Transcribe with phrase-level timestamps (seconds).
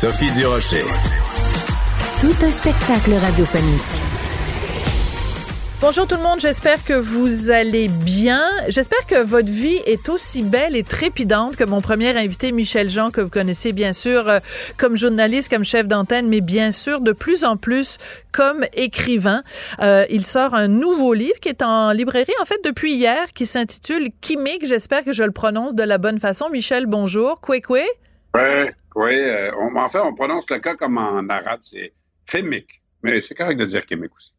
[0.00, 0.80] Sophie Durocher.
[2.22, 3.82] Tout un spectacle radiophonique.
[5.82, 8.40] Bonjour tout le monde, j'espère que vous allez bien.
[8.68, 13.10] J'espère que votre vie est aussi belle et trépidante que mon premier invité Michel Jean,
[13.10, 14.38] que vous connaissez bien sûr euh,
[14.78, 17.98] comme journaliste, comme chef d'antenne, mais bien sûr de plus en plus
[18.32, 19.42] comme écrivain.
[19.82, 23.44] Euh, il sort un nouveau livre qui est en librairie en fait depuis hier, qui
[23.44, 24.66] s'intitule Kimik.
[24.66, 26.48] J'espère que je le prononce de la bonne façon.
[26.48, 27.42] Michel, bonjour.
[27.42, 27.82] Kwe
[28.34, 29.14] Oui, oui.
[29.14, 31.92] Euh, en fait, on prononce le cas comme en arabe, c'est
[32.26, 32.82] Kimik.
[33.02, 34.32] Mais c'est correct de dire Kimik aussi.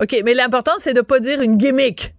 [0.00, 2.14] OK, mais l'important, c'est de pas dire une gimmick.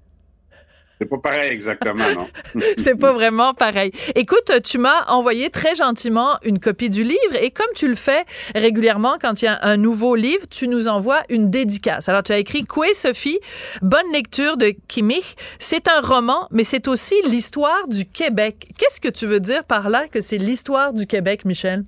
[0.98, 2.28] C'est pas pareil exactement, non?
[2.78, 3.92] c'est pas vraiment pareil.
[4.16, 8.24] Écoute, tu m'as envoyé très gentiment une copie du livre et comme tu le fais
[8.54, 12.08] régulièrement quand il y a un nouveau livre, tu nous envoies une dédicace.
[12.08, 13.40] Alors, tu as écrit Quoi, Sophie?
[13.82, 15.36] Bonne lecture de Kimmich.
[15.60, 18.70] C'est un roman, mais c'est aussi l'histoire du Québec.
[18.78, 21.84] Qu'est-ce que tu veux dire par là que c'est l'histoire du Québec, Michel?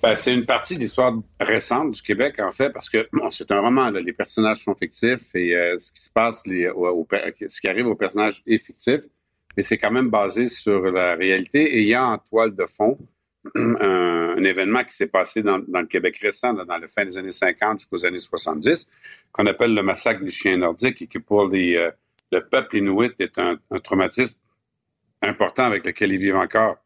[0.00, 3.50] Ben, c'est une partie de l'histoire récente du Québec, en fait, parce que bon, c'est
[3.50, 7.68] un roman, là, les personnages sont fictifs et euh, ce qui se passe, ce qui
[7.68, 9.00] arrive aux personnages est fictif,
[9.56, 12.64] mais c'est quand même basé sur la réalité et il y a en toile de
[12.66, 12.96] fond
[13.56, 17.30] un, événement qui s'est passé dans, dans, le Québec récent, dans la fin des années
[17.30, 18.88] 50 jusqu'aux années 70,
[19.32, 21.90] qu'on appelle le massacre des chiens nordiques et qui, pour les, euh,
[22.30, 24.38] le peuple inuit, est un, un traumatisme
[25.22, 26.76] important avec lequel ils vivent encore.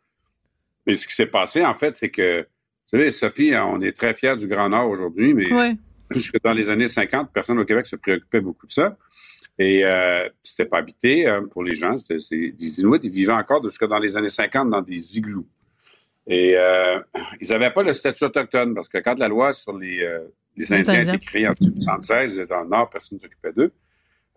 [0.87, 2.47] Mais ce qui s'est passé, en fait, c'est que
[2.93, 5.49] vous savez, Sophie, on est très fiers du Grand Nord aujourd'hui, mais
[6.11, 8.97] jusque dans les années 50, personne au Québec se préoccupait beaucoup de ça.
[9.59, 11.97] Et euh, c'était pas habité hein, pour les gens.
[11.97, 12.17] C'était,
[12.53, 15.47] des Inuits, ils vivaient encore jusque dans les années 50 dans des igloos.
[16.27, 17.01] Et euh,
[17.41, 20.21] ils n'avaient pas le statut autochtone parce que quand la loi sur les, euh,
[20.57, 23.73] les, Indiens, a été créée en 1976, dans le Nord, personne ne s'occupait d'eux.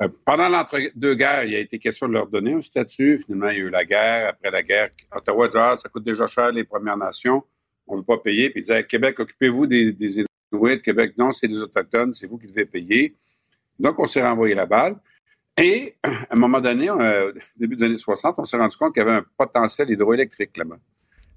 [0.02, 3.20] Euh, pendant l'entre-deux guerres, il a été question de leur donner un statut.
[3.20, 4.30] Finalement, il y a eu la guerre.
[4.30, 7.44] Après la guerre, Ottawa dit ah, ça coûte déjà cher les Premières Nations
[7.88, 8.50] on ne veut pas payer.
[8.50, 10.82] Puis ils disaient, Québec, occupez-vous des, des Inuits.
[10.82, 13.16] Québec, non, c'est des Autochtones, c'est vous qui devez payer.
[13.80, 14.96] Donc, on s'est renvoyé la balle.
[15.58, 16.98] Et à un moment donné, au
[17.58, 20.78] début des années 60, on s'est rendu compte qu'il y avait un potentiel hydroélectrique là-bas.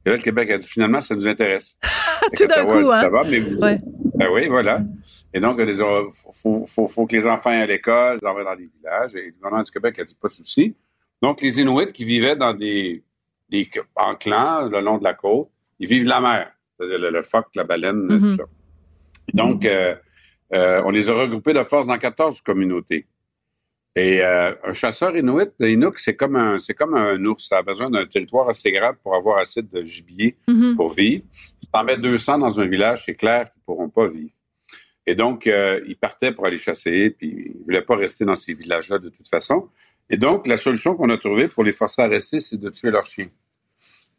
[0.04, 1.76] Et là, le Québec a dit, finalement, ça nous intéresse.
[2.36, 3.00] Tout d'un coup, hein?
[3.00, 3.56] Ça va, mais vous...
[3.58, 4.82] Ben oui, voilà.
[5.32, 8.54] Et donc, il faut, faut, faut, que les enfants aient à l'école, ils envoient dans
[8.54, 9.14] les villages.
[9.14, 10.74] Et le gouvernement du Québec a dit, pas de souci.
[11.22, 13.04] Donc, les Inuits qui vivaient dans des,
[13.48, 17.48] des en clans le long de la côte, ils vivent la mer, c'est-à-dire le, phoque,
[17.54, 18.36] la baleine, tout mhm.
[18.36, 18.44] ça.
[19.34, 19.94] donc, euh,
[20.52, 23.06] euh, on les a regroupés de force dans 14 communautés.
[23.94, 27.48] Et euh, un chasseur inuit, Inuk, c'est comme un, c'est comme un ours.
[27.48, 30.76] Ça a besoin d'un territoire assez grand pour avoir assez de gibier mhm.
[30.76, 31.24] pour vivre.
[31.32, 34.30] Si tu en mets 200 dans un village, c'est clair qu'ils ne pourront pas vivre.
[35.04, 38.52] Et donc, ils partaient pour aller chasser, puis ils ne voulaient pas rester dans ces
[38.52, 39.68] villages-là de toute façon.
[40.10, 42.90] Et donc, la solution qu'on a trouvée pour les forcer à rester, c'est de tuer
[42.90, 43.30] leurs chiens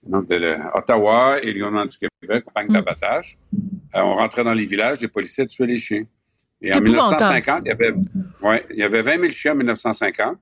[0.04, 3.38] donc de Ottawa et le gouvernement du Québec, campagne d'abattage.
[3.96, 6.06] Euh, on rentrait dans les villages, les policiers tuaient les chiens.
[6.62, 7.94] Et en 1950, il y, avait,
[8.42, 10.38] ouais, il y avait 20 000 chiens en 1950.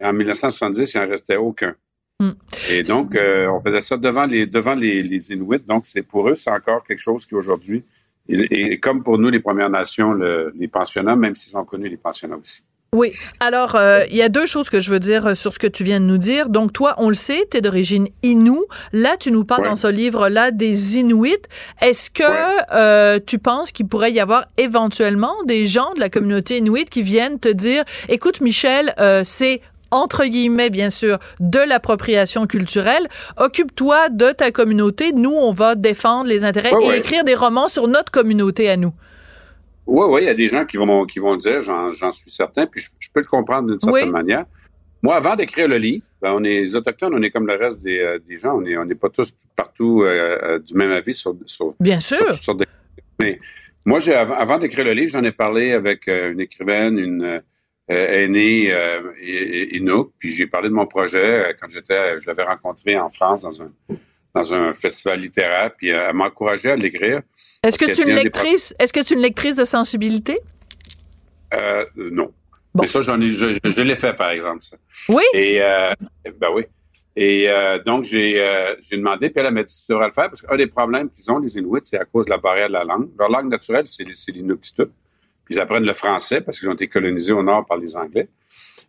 [0.00, 1.74] Et en 1970, il n'en restait aucun.
[2.18, 2.32] Hmm.
[2.70, 5.62] Et donc, euh, on faisait ça devant les devant les, les Inuits.
[5.66, 7.84] Donc, c'est pour eux, c'est encore quelque chose qui aujourd'hui,
[8.28, 10.12] et, comme pour nous, les Premières Nations,
[10.54, 12.62] les pensionnats, même s'ils ont connu les pensionnats aussi.
[12.92, 13.12] Oui.
[13.38, 15.68] Alors, euh, il y a deux choses que je veux dire euh, sur ce que
[15.68, 16.48] tu viens de nous dire.
[16.48, 18.64] Donc, toi, on le sait, tu es d'origine Inou.
[18.92, 21.36] Là, tu nous parles dans ce livre-là des Inuits.
[21.80, 22.24] Est-ce que
[22.72, 27.02] euh, tu penses qu'il pourrait y avoir éventuellement des gens de la communauté Inuit qui
[27.02, 28.92] viennent te dire, écoute, Michel,
[29.24, 29.60] c'est
[29.92, 33.08] entre guillemets, bien sûr, de l'appropriation culturelle.
[33.36, 35.12] Occupe-toi de ta communauté.
[35.12, 38.92] Nous, on va défendre les intérêts et écrire des romans sur notre communauté à nous.
[39.90, 42.30] Oui, oui, il y a des gens qui vont, qui vont le dire, j'en suis
[42.30, 44.44] certain, puis je, peux le comprendre d'une certaine manière.
[45.02, 47.82] Moi, avant d'écrire le livre, ben, on est les autochtones, on est comme le reste
[47.82, 50.92] des, euh, des gens, on n'est on est pas tous partout euh, euh, du même
[50.92, 52.38] avis sur, sur bien sûr.
[53.18, 53.40] mais
[53.84, 57.42] moi, j'ai avant d'écrire le livre, j'en ai parlé avec une écrivaine, une
[57.88, 58.72] aînée
[59.72, 63.62] Inuk, puis j'ai parlé de mon projet quand j'étais, je l'avais rencontré en France dans
[63.62, 63.72] un
[64.34, 67.22] dans un festival littéraire, puis elle m'a encouragé à l'écrire.
[67.62, 70.38] Est-ce que, tu es une lectrice, est-ce que tu es une lectrice de sensibilité?
[71.52, 72.32] Euh, non.
[72.74, 74.62] Mais ça, j'en ai, je, je, l'ai fait, par exemple.
[74.62, 74.76] Ça.
[75.08, 75.24] Oui?
[75.34, 75.90] Et, euh,
[76.38, 76.64] ben oui.
[77.16, 80.42] Et euh, donc, j'ai euh, demandé, puis elle m'a dit, tu devrais le faire, parce
[80.42, 82.84] qu'un des problèmes qu'ils ont, les Inuits, c'est à cause de la barrière de la
[82.84, 83.08] langue.
[83.18, 84.86] Leur langue naturelle, c'est l'Inuktitut.
[85.44, 88.28] Puis ils apprennent le français parce qu'ils ont été colonisés au nord par les Anglais.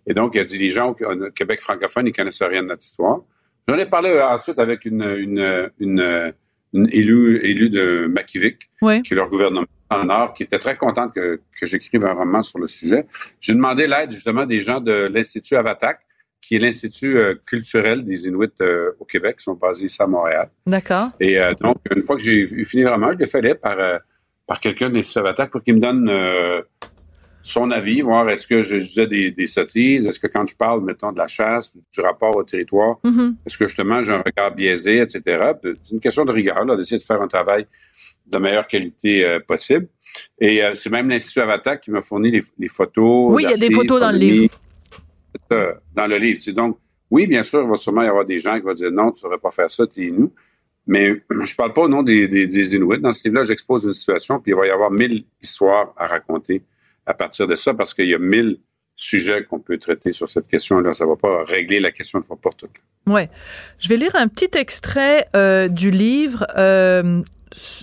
[0.06, 2.84] Et donc, il a dit, les gens au Québec francophone, ils connaissent rien de notre
[2.84, 3.22] histoire.
[3.68, 6.34] J'en ai parlé euh, ensuite avec une, une, une,
[6.74, 8.70] une élue, élue de Makivik,
[9.04, 12.42] qui est leur gouvernement en Nord, qui était très contente que, que j'écrive un roman
[12.42, 13.06] sur le sujet.
[13.40, 16.00] J'ai demandé l'aide justement des gens de l'Institut Avatak,
[16.42, 20.08] qui est l'Institut euh, culturel des Inuits euh, au Québec, qui sont basés ici à
[20.08, 20.50] Montréal.
[20.66, 21.10] D'accord.
[21.20, 23.78] Et euh, donc, une fois que j'ai fini le roman, je l'ai fait lire par,
[24.48, 26.10] par quelqu'un de l'Institut Avatak pour qu'il me donne
[27.42, 30.84] son avis, voir est-ce que je disais des, des sottises, est-ce que quand je parle,
[30.84, 33.36] mettons, de la chasse, du rapport au territoire, mm-hmm.
[33.46, 35.54] est-ce que justement j'ai un regard biaisé, etc.
[35.62, 37.66] C'est une question de rigueur, d'essayer de faire un travail
[38.28, 39.88] de meilleure qualité possible.
[40.40, 43.34] Et c'est même l'Institut Avatak qui m'a fourni les, les photos.
[43.34, 44.58] Oui, il y a des photos dans le livre
[45.50, 46.40] dans le livre.
[46.42, 46.78] C'est donc,
[47.10, 49.20] oui, bien sûr, il va sûrement y avoir des gens qui vont dire non, tu
[49.20, 50.32] ne devrais pas faire ça, tu es nous.
[50.88, 53.00] Mais je ne parle pas au nom des, des, Inuits.
[53.00, 56.64] Dans ce livre-là, j'expose une situation, puis il va y avoir mille histoires à raconter
[57.06, 58.60] à partir de ça, parce qu'il y a mille
[58.96, 60.94] sujets qu'on peut traiter sur cette question-là.
[60.94, 62.72] Ça ne va pas régler la question une fois pour toutes.
[63.08, 63.22] Oui.
[63.80, 66.46] Je vais lire un petit extrait euh, du livre.
[66.58, 67.24] Euh,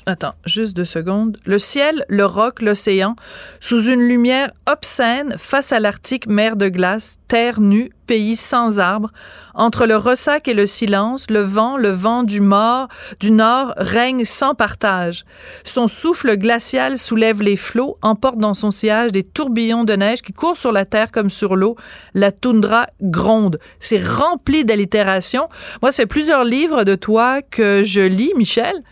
[0.07, 1.37] Attends, juste deux secondes.
[1.45, 3.17] Le ciel, le roc, l'océan,
[3.61, 9.13] sous une lumière obscène, face à l'Arctique, mer de glace, terre nue, pays sans arbres,
[9.55, 12.89] entre le ressac et le silence, le vent, le vent du mort,
[13.21, 15.27] du nord règne sans partage.
[15.65, 20.33] Son souffle glacial soulève les flots, emporte dans son sillage des tourbillons de neige qui
[20.33, 21.77] courent sur la terre comme sur l'eau.
[22.15, 23.59] La toundra gronde.
[23.79, 25.49] C'est rempli d'allitération.
[25.83, 28.83] Moi, ça fait plusieurs livres de toi que je lis, Michel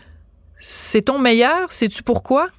[0.59, 1.71] c'est ton meilleur?
[1.71, 2.49] Sais-tu pourquoi?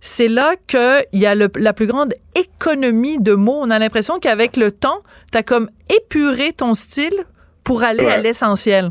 [0.00, 3.58] C'est là qu'il y a la plus grande économie de mots.
[3.62, 5.02] On a l'impression qu'avec le temps,
[5.32, 7.24] tu as comme épuré ton style
[7.64, 8.90] pour aller à l'essentiel.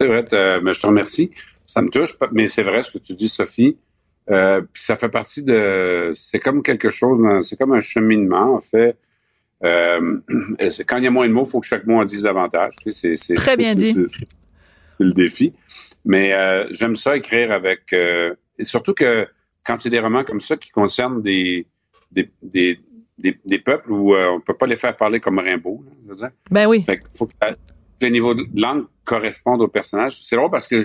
[0.00, 0.24] C'est vrai,
[0.62, 1.32] mais je te remercie.
[1.66, 3.76] Ça me touche, mais c'est vrai ce que tu dis, Sophie.
[4.30, 6.12] Euh, puis ça fait partie de.
[6.14, 8.96] C'est comme quelque chose, c'est comme un cheminement, en fait.
[9.64, 10.18] Euh,
[10.86, 12.74] quand il y a moins de mots, il faut que chaque mot en dise davantage.
[12.90, 13.94] c'est, Très bien dit.
[15.02, 15.52] Le défi.
[16.04, 17.92] Mais euh, j'aime ça écrire avec...
[17.92, 19.26] Euh, et surtout que
[19.64, 21.66] quand c'est des romans comme ça qui concernent des,
[22.10, 22.78] des, des,
[23.18, 25.84] des, peuples où euh, on ne peut pas les faire parler comme Rimbaud,
[26.14, 26.30] dire.
[26.50, 26.82] Ben oui.
[26.84, 27.32] Fait faut que
[28.00, 30.22] les niveaux de langue correspondent au personnage.
[30.22, 30.84] C'est drôle parce que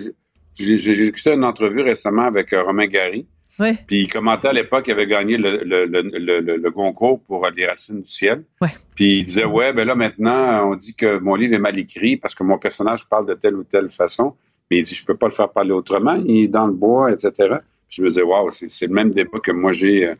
[0.54, 3.28] j'ai écouté une entrevue récemment avec Romain Gary.
[3.60, 3.78] Ouais.
[3.88, 7.66] Puis il commentait à l'époque qu'il avait gagné le, le, le, le, Goncourt pour Les
[7.66, 8.44] Racines du ciel.
[8.62, 8.70] Ouais.
[8.96, 12.18] Puis il disait Ouais, ben là maintenant, on dit que mon livre est mal écrit
[12.18, 14.36] parce que mon personnage parle de telle ou telle façon.
[14.70, 16.22] Mais il dit, je peux pas le faire parler autrement.
[16.26, 17.32] Il est dans le bois, etc.
[17.88, 20.16] Puis je me disais, waouh, c'est le même débat que moi j'ai euh,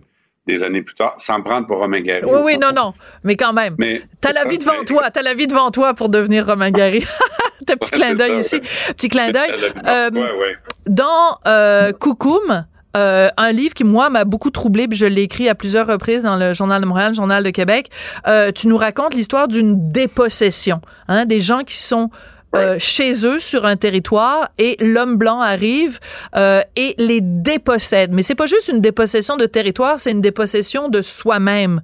[0.48, 2.24] des années plus tard, sans prendre pour Romain Gary.
[2.26, 2.94] Oui, oui, non, non.
[3.24, 3.76] Mais quand même.
[3.78, 5.12] Mais, t'as la vie devant toi.
[5.12, 7.06] T'as la vie devant toi pour devenir Romain Gary.
[7.66, 8.62] T'as un petit clin d'œil ici.
[8.90, 9.52] Petit clin d'œil.
[9.86, 10.56] Euh, ouais, ouais.
[10.86, 12.66] Dans euh, Coucoum,
[12.98, 16.24] euh, un livre qui, moi, m'a beaucoup troublé, puis je l'ai écrit à plusieurs reprises
[16.24, 17.90] dans le Journal de Montréal, le Journal de Québec.
[18.28, 22.10] Euh, tu nous racontes l'histoire d'une dépossession, hein, des gens qui sont
[22.56, 26.00] euh, chez eux sur un territoire et l'homme blanc arrive
[26.36, 28.14] euh, et les dépossède.
[28.14, 31.82] Mais c'est pas juste une dépossession de territoire, c'est une dépossession de soi-même.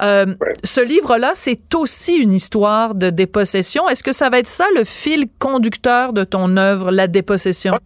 [0.00, 0.26] Euh,
[0.62, 3.88] ce livre-là, c'est aussi une histoire de dépossession.
[3.88, 7.78] Est-ce que ça va être ça le fil conducteur de ton œuvre, la dépossession?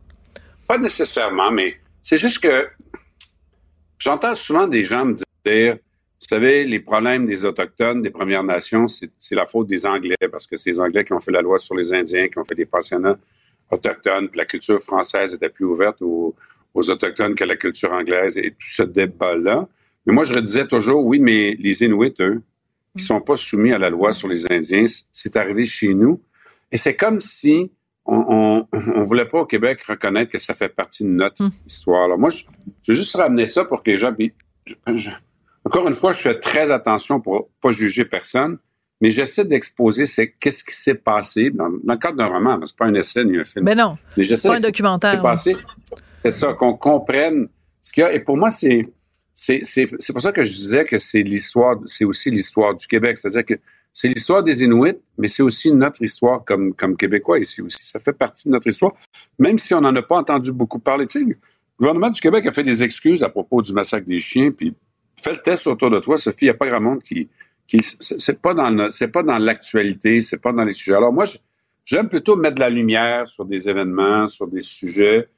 [0.69, 2.69] Pas, nécessairement, mais c'est juste que
[3.99, 5.79] j'entends souvent des gens me dire
[6.21, 10.47] vous savez, les problèmes des Autochtones, des Premières Nations, c'est la faute des Anglais, parce
[10.47, 12.55] que c'est les Anglais qui ont fait la loi sur les Indiens, qui ont fait
[12.55, 13.19] des pensionnats
[13.71, 16.35] autochtones, puis la culture française était plus ouverte aux,
[16.73, 19.67] Autochtones que la culture anglaise, et tout ce débat-là.
[20.07, 22.43] Mais moi, je redisais toujours, oui, mais les Inuits, eux,
[22.97, 26.21] qui sont pas soumis à la loi sur les Indiens, c'est arrivé chez nous.
[26.71, 27.73] Et c'est comme si
[28.07, 31.51] on, on, voulait pas au Québec reconnaître que ça fait partie de notre hum.
[31.67, 32.05] histoire.
[32.05, 32.45] Alors moi, je,
[32.83, 34.13] je, veux juste ramener ça pour que les gens...
[35.65, 38.59] Encore une fois, je fais très attention pour pas juger personne,
[39.01, 42.59] mais j'essaie d'exposer c'est qu'est-ce qui s'est passé dans, le cadre d'un roman.
[42.67, 43.65] C'est pas un essai ni un film.
[43.65, 43.95] Mais non.
[44.17, 45.23] Mais j'essaie pas un documentaire.
[46.23, 47.49] C'est ça, qu'on comprenne
[47.81, 48.13] ce qu'il y a.
[48.13, 48.83] Et pour moi, c'est
[49.33, 53.17] c'est pour ça que je disais que c'est l'histoire, c'est aussi l'histoire du Québec.
[53.17, 53.55] C'est-à-dire que
[53.93, 57.85] c'est l'histoire des Inuits, mais c'est aussi notre histoire comme, comme Québécois ici aussi.
[57.87, 58.93] Ça fait partie de notre histoire,
[59.39, 61.07] même si on n'en a pas entendu beaucoup parler.
[61.07, 61.37] Tu sais, le
[61.79, 64.75] gouvernement du Québec a fait des excuses à propos du massacre des chiens, puis
[65.17, 66.47] fais le test autour de toi, Sophie.
[66.47, 67.29] Il n'y a pas grand monde qui.
[67.67, 70.95] qui c'est pas dans c'est pas dans l'actualité, c'est pas dans les sujets.
[70.95, 71.25] Alors moi,
[71.85, 75.29] j'aime plutôt mettre de la lumière sur des événements, sur des sujets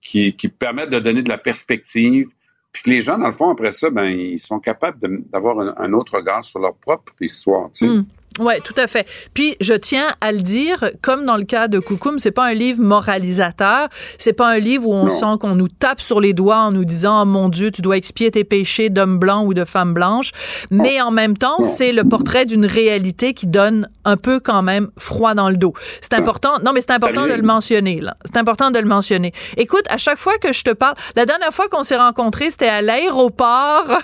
[0.00, 2.28] qui, qui permettent de donner de la perspective.
[2.72, 4.98] Puis que les gens, dans le fond, après ça, ben, ils sont capables
[5.30, 7.70] d'avoir un, autre regard sur leur propre histoire.
[7.72, 7.92] Tu sais.
[7.92, 8.06] Hmm.
[8.38, 9.06] Oui, tout à fait.
[9.34, 12.54] Puis je tiens à le dire, comme dans le cas de Coucoum, c'est pas un
[12.54, 16.58] livre moralisateur, c'est pas un livre où on sent qu'on nous tape sur les doigts
[16.58, 19.64] en nous disant oh, mon Dieu, tu dois expier tes péchés d'homme blanc ou de
[19.64, 20.32] femme blanche,
[20.70, 24.88] mais en même temps, c'est le portrait d'une réalité qui donne un peu quand même
[24.98, 25.74] froid dans le dos.
[26.00, 26.58] C'est important.
[26.64, 28.16] Non, mais c'est important de le mentionner là.
[28.24, 29.32] C'est important de le mentionner.
[29.56, 32.68] Écoute, à chaque fois que je te parle, la dernière fois qu'on s'est rencontrés, c'était
[32.68, 33.86] à l'aéroport.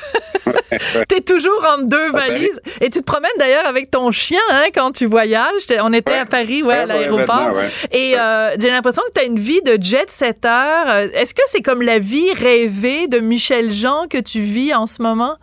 [1.08, 4.92] T'es toujours entre deux valises et tu te promènes d'ailleurs avec ton chien hein, quand
[4.92, 5.66] tu voyages.
[5.80, 7.58] On était à Paris, ouais, à l'aéroport.
[7.92, 10.48] Et euh, j'ai l'impression que tu as une vie de jet-setter.
[10.88, 14.86] Euh, est-ce que c'est comme la vie rêvée de Michel Jean que tu vis en
[14.86, 15.36] ce moment?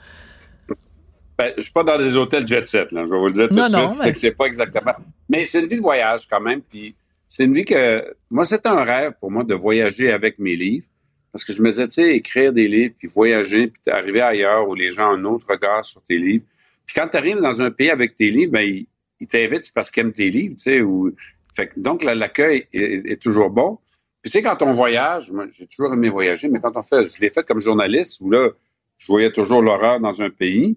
[1.38, 3.62] Ben, je suis pas dans des hôtels jet-set, je vais vous le dire tout de
[3.62, 4.00] suite.
[4.04, 4.14] Mais...
[4.14, 4.94] C'est pas exactement.
[5.28, 6.62] Mais c'est une vie de voyage quand même.
[6.62, 6.96] Puis
[7.28, 8.04] c'est une vie que.
[8.30, 10.86] Moi, c'est un rêve pour moi de voyager avec mes livres.
[11.32, 14.68] Parce que je me disais, tu sais, écrire des livres, puis voyager, puis arriver ailleurs
[14.68, 16.44] où les gens ont un autre regard sur tes livres.
[16.92, 18.86] Puis quand tu arrives dans un pays avec tes livres, ben,
[19.22, 20.82] ils, t'invitent parce qu'ils aiment tes livres, tu sais.
[20.82, 21.16] Ou...
[21.56, 23.80] Fait donc, l'accueil est, toujours bon.
[24.22, 27.06] Puis tu sais, quand on voyage, moi, j'ai toujours aimé voyager, mais quand on fait,
[27.06, 28.50] je l'ai fait comme journaliste, où là,
[28.98, 30.76] je voyais toujours l'horreur dans un pays.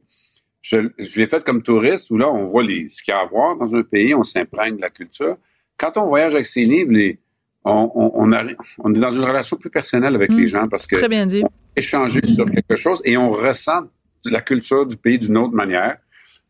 [0.63, 3.27] Je, l'ai fait comme touriste, où là, on voit les, ce qu'il y a à
[3.27, 5.37] voir dans un pays, on s'imprègne de la culture.
[5.77, 7.19] Quand on voyage avec ses livres, les,
[7.65, 8.33] on, on,
[8.79, 10.49] on, est dans une relation plus personnelle avec les mm.
[10.49, 11.43] gens parce que Très bien dit.
[11.45, 13.83] on échanger sur quelque chose et on ressent
[14.25, 15.99] la culture du pays d'une autre manière.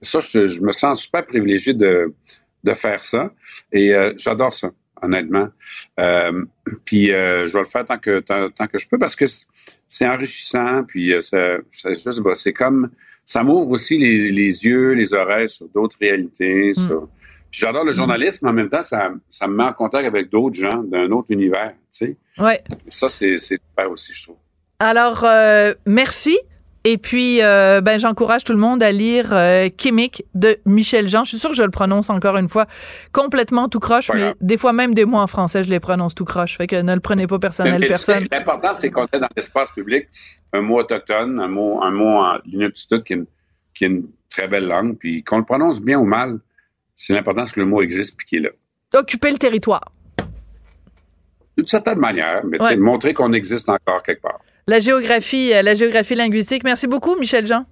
[0.04, 2.14] Ça, je, me sens super privilégié de,
[2.62, 3.30] de faire ça
[3.72, 4.70] et euh, j'adore ça,
[5.02, 5.48] honnêtement.
[5.98, 6.44] Euh,
[6.84, 9.24] puis euh, je vais le faire tant que tant, que je peux parce que
[9.88, 10.84] c'est enrichissant.
[10.84, 12.90] Puis c'est comme
[13.24, 16.74] ça m'ouvre aussi les, les, yeux, les oreilles sur d'autres réalités, mm.
[16.74, 17.08] sur
[17.54, 17.94] J'adore le mm.
[17.94, 21.08] journalisme, mais en même temps, ça, ça me met en contact avec d'autres gens d'un
[21.12, 21.72] autre univers.
[21.96, 22.16] Tu sais.
[22.36, 22.60] Ouais.
[22.88, 24.36] Ça, c'est super aussi, je trouve.
[24.80, 26.36] Alors, euh, merci.
[26.86, 29.68] Et puis, euh, ben, j'encourage tout le monde à lire euh,
[30.34, 31.24] de Michel Jean.
[31.24, 32.66] Je suis sûre que je le prononce encore une fois
[33.12, 36.26] complètement tout croche, mais des fois même des mots en français, je les prononce tout
[36.26, 36.58] croche.
[36.58, 38.26] Fait que ne le prenez pas personnel, personne.
[38.30, 40.08] L'important, c'est qu'on ait dans l'espace public
[40.52, 43.14] un mot autochtone, un mot, un mot en qui,
[43.74, 46.38] qui est une très belle langue, puis qu'on le prononce bien ou mal
[46.94, 49.00] c'est l'important que le mot existe et qu'il est là.
[49.00, 49.92] Occuper le territoire.
[51.56, 54.40] D'une certaine manière, mais c'est montrer qu'on existe encore quelque part.
[54.66, 56.64] La géographie, euh, la géographie linguistique.
[56.64, 57.66] Merci beaucoup, Michel Jean.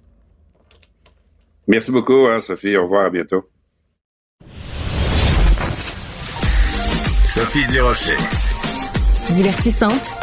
[1.67, 2.75] Merci beaucoup, hein, Sophie.
[2.77, 3.49] Au revoir, à bientôt.
[7.25, 8.17] Sophie Durocher.
[9.31, 10.19] Divertissante.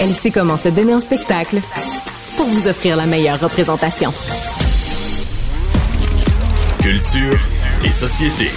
[0.00, 1.60] Elle sait comment se donner en spectacle
[2.36, 4.10] pour vous offrir la meilleure représentation.
[6.82, 7.38] Culture
[7.84, 8.50] et société.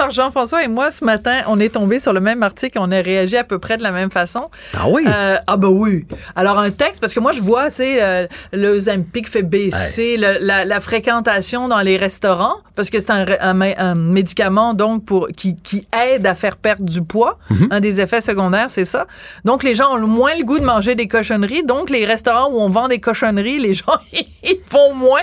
[0.00, 2.90] Alors, Jean-François et moi, ce matin, on est tombé sur le même article et on
[2.90, 4.46] a réagi à peu près de la même façon.
[4.74, 5.04] Ah oui?
[5.06, 6.06] Euh, ah ben oui.
[6.34, 10.16] Alors, un texte, parce que moi, je vois, tu sais, euh, le Zempic fait baisser
[10.16, 15.56] la, fréquentation dans les restaurants, parce que c'est un, médicament, donc, pour qui,
[15.92, 17.38] aide à faire perdre du poids.
[17.50, 17.68] Mhm.
[17.70, 19.06] Un des effets secondaires, c'est ça.
[19.44, 21.64] Donc, les gens ont moins le goût de manger des cochonneries.
[21.64, 25.22] Donc, les restaurants où on vend des cochonneries, les gens, ils font moins.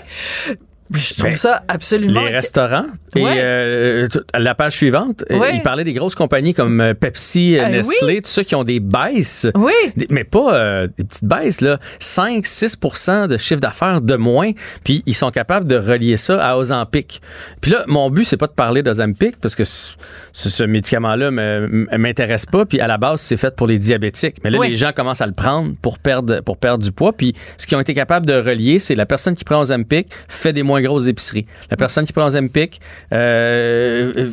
[0.91, 2.21] Je trouve ben, ça absolument.
[2.21, 2.85] Les restaurants.
[3.15, 8.21] Et euh, la page suivante, euh, il parlait des grosses compagnies comme euh, Pepsi, Nestlé,
[8.21, 9.47] tous ceux qui ont des baisses.
[9.55, 9.73] Oui.
[10.09, 11.79] mais pas des petites baisses, là.
[11.99, 14.51] 5-6% de chiffre d'affaires de moins.
[14.83, 17.21] Puis ils sont capables de relier ça à Ozempic.
[17.61, 22.65] Puis là, mon but, c'est pas de parler d'Ozempic parce que ce, médicament-là m'intéresse pas.
[22.65, 24.37] Puis à la base, c'est fait pour les diabétiques.
[24.43, 27.13] Mais là, les gens commencent à le prendre pour perdre, pour perdre du poids.
[27.13, 30.53] Puis ce qu'ils ont été capables de relier, c'est la personne qui prend Ozempic fait
[30.53, 31.45] des moins grosses épiceries.
[31.69, 32.79] La personne qui prend Zempic,
[33.11, 34.31] euh,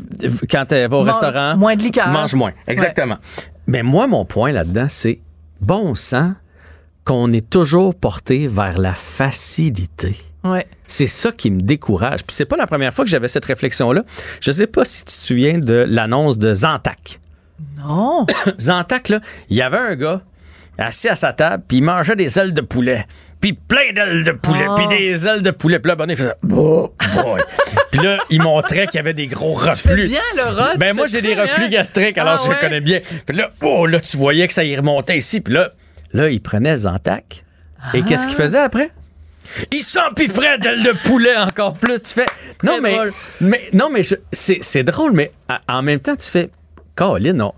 [0.50, 2.08] quand elle va au restaurant, moins de liqueur.
[2.08, 2.52] mange moins.
[2.66, 3.18] Exactement.
[3.66, 5.20] Mais moi, mon point là-dedans, c'est
[5.60, 6.34] bon sang
[7.04, 10.16] qu'on est toujours porté vers la facilité.
[10.42, 10.66] Ouais.
[10.86, 12.24] C'est ça qui me décourage.
[12.24, 14.04] Puis c'est pas la première fois que j'avais cette réflexion-là.
[14.40, 17.20] Je sais pas si tu te souviens de l'annonce de Zantac.
[17.78, 18.26] Non.
[18.60, 20.22] Zantac, là, il y avait un gars
[20.76, 23.06] assis à sa table, puis il mangeait des ailes de poulet
[23.44, 24.88] puis plein d'ailes de poulet, puis ah.
[24.88, 25.78] des ailes de poulet.
[25.78, 27.42] Puis là, il faisait oh boy.
[27.90, 30.04] puis là, il montrait qu'il y avait des gros reflux.
[30.04, 32.80] Tu bien le rot, Ben moi, j'ai des reflux gastriques, alors ah je le connais
[32.80, 33.00] bien.
[33.26, 35.42] Puis là, oh, là, tu voyais que ça y remontait ici.
[35.42, 35.72] Puis là,
[36.14, 37.44] là, il prenait Zantac.
[37.92, 38.06] Et ah.
[38.08, 38.90] qu'est-ce qu'il faisait après?
[39.72, 42.00] Il s'empiffrait d'ailes de poulet encore plus.
[42.00, 42.26] Tu fais.
[42.62, 42.96] Non, mais,
[43.42, 45.32] mais, non, mais c'est drôle, mais
[45.68, 46.48] en même temps, tu fais.
[46.96, 47.52] Caroline, non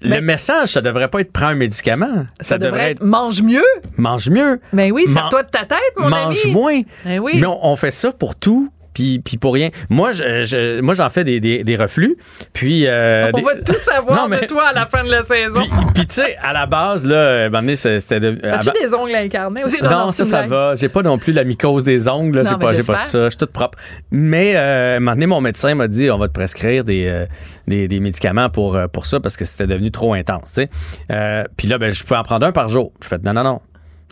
[0.00, 2.24] le message, ça devrait pas être prends un médicament.
[2.40, 3.64] Ça, devrait, être mange mieux.
[3.96, 4.60] Mange mieux.
[4.72, 6.36] Mais ben oui, c'est toi de ta tête, mon mange ami.
[6.44, 6.80] Mange moins.
[7.04, 7.32] Ben oui.
[7.40, 8.70] Mais on, fait ça pour tout.
[9.00, 9.70] Puis, puis pour rien.
[9.88, 12.16] Moi, je, je- moi j'en fais des, des, des reflux.
[12.52, 12.86] Puis.
[12.86, 15.22] euh, On des- va tout savoir Non, mais- de toi à la fin de la
[15.24, 15.60] saison.
[15.60, 18.20] Puis, puis tu sais, à la base, là, c'est- c'était.
[18.20, 19.82] de- As-tu des ongles incarnés aussi?
[19.82, 20.50] non, ça, une ça blague.
[20.50, 20.74] va.
[20.74, 22.42] J'ai pas non plus la mycose des ongles.
[22.42, 23.24] Non, J'ai pas, pas ça.
[23.24, 23.78] Je suis toute propre.
[24.10, 27.06] Mais euh, à un moment donné, mon médecin m'a dit on va te prescrire des,
[27.06, 27.26] euh,
[27.66, 30.58] des, des médicaments pour, euh, pour ça parce que c'était devenu trop intense.
[31.10, 32.92] Euh, Puis là, ben, je peux en prendre un par jour.
[33.02, 33.60] Je fais non, non, non.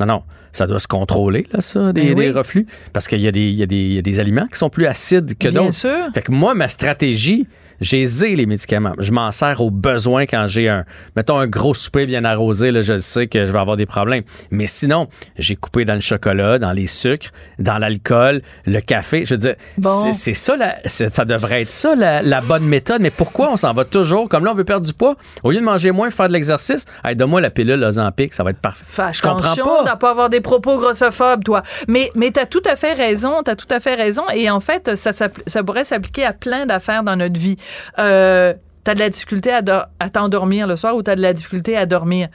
[0.00, 0.22] Non, non.
[0.52, 2.24] Ça doit se contrôler, là, ça, des, Ben oui.
[2.26, 2.66] des reflux.
[2.92, 3.62] Parce qu'il y, a des- y,
[3.94, 5.74] y a aliments qui sont plus acides que Bien d'autres.
[5.74, 6.08] sûr.
[6.14, 7.46] Fait que moi, ma stratégie,
[7.80, 8.04] j'ai
[8.36, 8.92] les médicaments.
[8.98, 10.84] Je m'en sers au besoin quand j'ai un,
[11.16, 14.22] mettons, un gros souper bien arrosé, là, je sais que je vais avoir des problèmes.
[14.50, 15.08] Mais sinon,
[15.38, 19.24] j'ai coupé dans le chocolat, dans les sucres, dans l'alcool, le café.
[19.24, 20.12] Je veux dire, Bon.
[20.12, 23.00] c'est, ça, la- ça devrait être ça, la, la bonne méthode.
[23.00, 25.58] Mais pourquoi on s'en va toujours, comme là, on veut perdre du poids, au lieu
[25.60, 28.84] de manger moins, faire de l'exercice, hey, donne-moi la pilule Ozempic, ça va être parfait.
[28.88, 29.92] Fais je comprends pas.
[29.94, 31.62] de pas avoir des propos grossophobes, toi.
[31.88, 34.22] Mais, mais tu as tout à fait raison, tu as tout à fait raison.
[34.34, 37.56] Et en fait, ça, ça pourrait s'appliquer à plein d'affaires dans notre vie.
[37.98, 41.16] Euh, tu as de la difficulté à, do- à t'endormir le soir ou tu as
[41.16, 42.28] de la difficulté à dormir?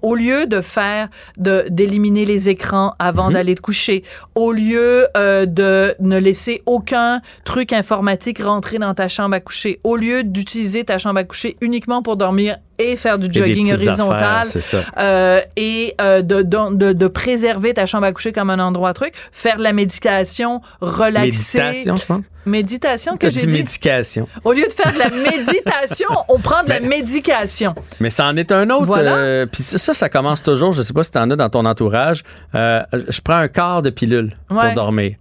[0.00, 4.04] Au lieu de faire, de, d'éliminer les écrans avant d'aller te coucher,
[4.34, 9.80] au lieu euh, de ne laisser aucun truc informatique rentrer dans ta chambre à coucher,
[9.84, 14.22] au lieu d'utiliser ta chambre à coucher uniquement pour dormir et faire du jogging horizontal,
[14.22, 14.78] affaires, c'est ça.
[14.98, 18.94] euh, et euh, de, de, de, de préserver ta chambre à coucher comme un endroit
[18.94, 21.58] truc, faire de la médication, relaxer.
[21.58, 22.24] Méditation, je pense.
[22.46, 23.52] Méditation que j'ai dit dit?
[23.52, 24.28] médication.
[24.44, 27.74] Au lieu de faire de la méditation, on prend de la médication.
[28.00, 28.86] Mais ça en est un autre.
[28.86, 29.16] Voilà.
[29.16, 30.72] euh, Puis ça, ça, commence toujours.
[30.72, 32.22] Je sais pas si t'en as dans ton entourage.
[32.54, 34.66] euh, je prends un quart de pilule Ouais.
[34.66, 35.16] pour dormir.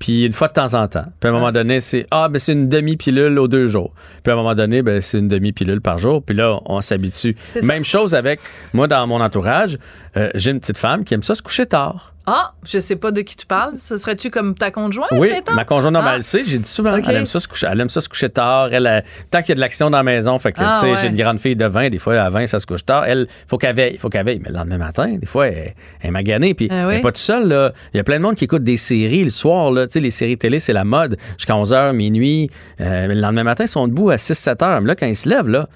[0.00, 1.04] Puis une fois de temps en temps.
[1.20, 3.92] Puis à un moment donné, c'est ah ben c'est une demi-pilule aux deux jours.
[4.24, 6.22] Puis à un moment donné, ben c'est une demi-pilule par jour.
[6.22, 7.36] Puis là, on s'habitue.
[7.50, 7.60] Ça.
[7.66, 8.40] Même chose avec
[8.72, 9.78] moi dans mon entourage.
[10.16, 12.14] euh, J'ai une petite femme qui aime ça se coucher tard.
[12.32, 13.72] Ah, je sais pas de qui tu parles.
[13.76, 15.52] Ce serait-tu comme ta conjointe, Oui, mettons?
[15.54, 15.98] ma conjointe Ah.
[15.98, 17.04] normale le sait, j'ai dit souvent, Ok.
[17.08, 19.48] elle aime ça se coucher, elle aime ça se coucher tard, elle euh, tant qu'il
[19.48, 20.98] y a de l'action dans la maison, fait que Ah, tu sais, ouais.
[21.00, 23.26] j'ai une grande fille de 20, des fois à 20 ça se couche tard, elle
[23.48, 26.10] faut qu'elle veille, faut qu'elle veille, mais le lendemain matin, des fois elle, elle est
[26.12, 28.36] maganée puis Ah elle est pas toute seule là, il y a plein de monde
[28.36, 31.16] qui écoute des séries le soir là, tu sais les séries télé, c'est la mode,
[31.36, 32.48] jusqu'à 11h, minuit,
[32.80, 35.06] euh, mais le lendemain matin, ils sont debout à 6 7 heures, mais là quand
[35.06, 35.66] ils se lèvent là,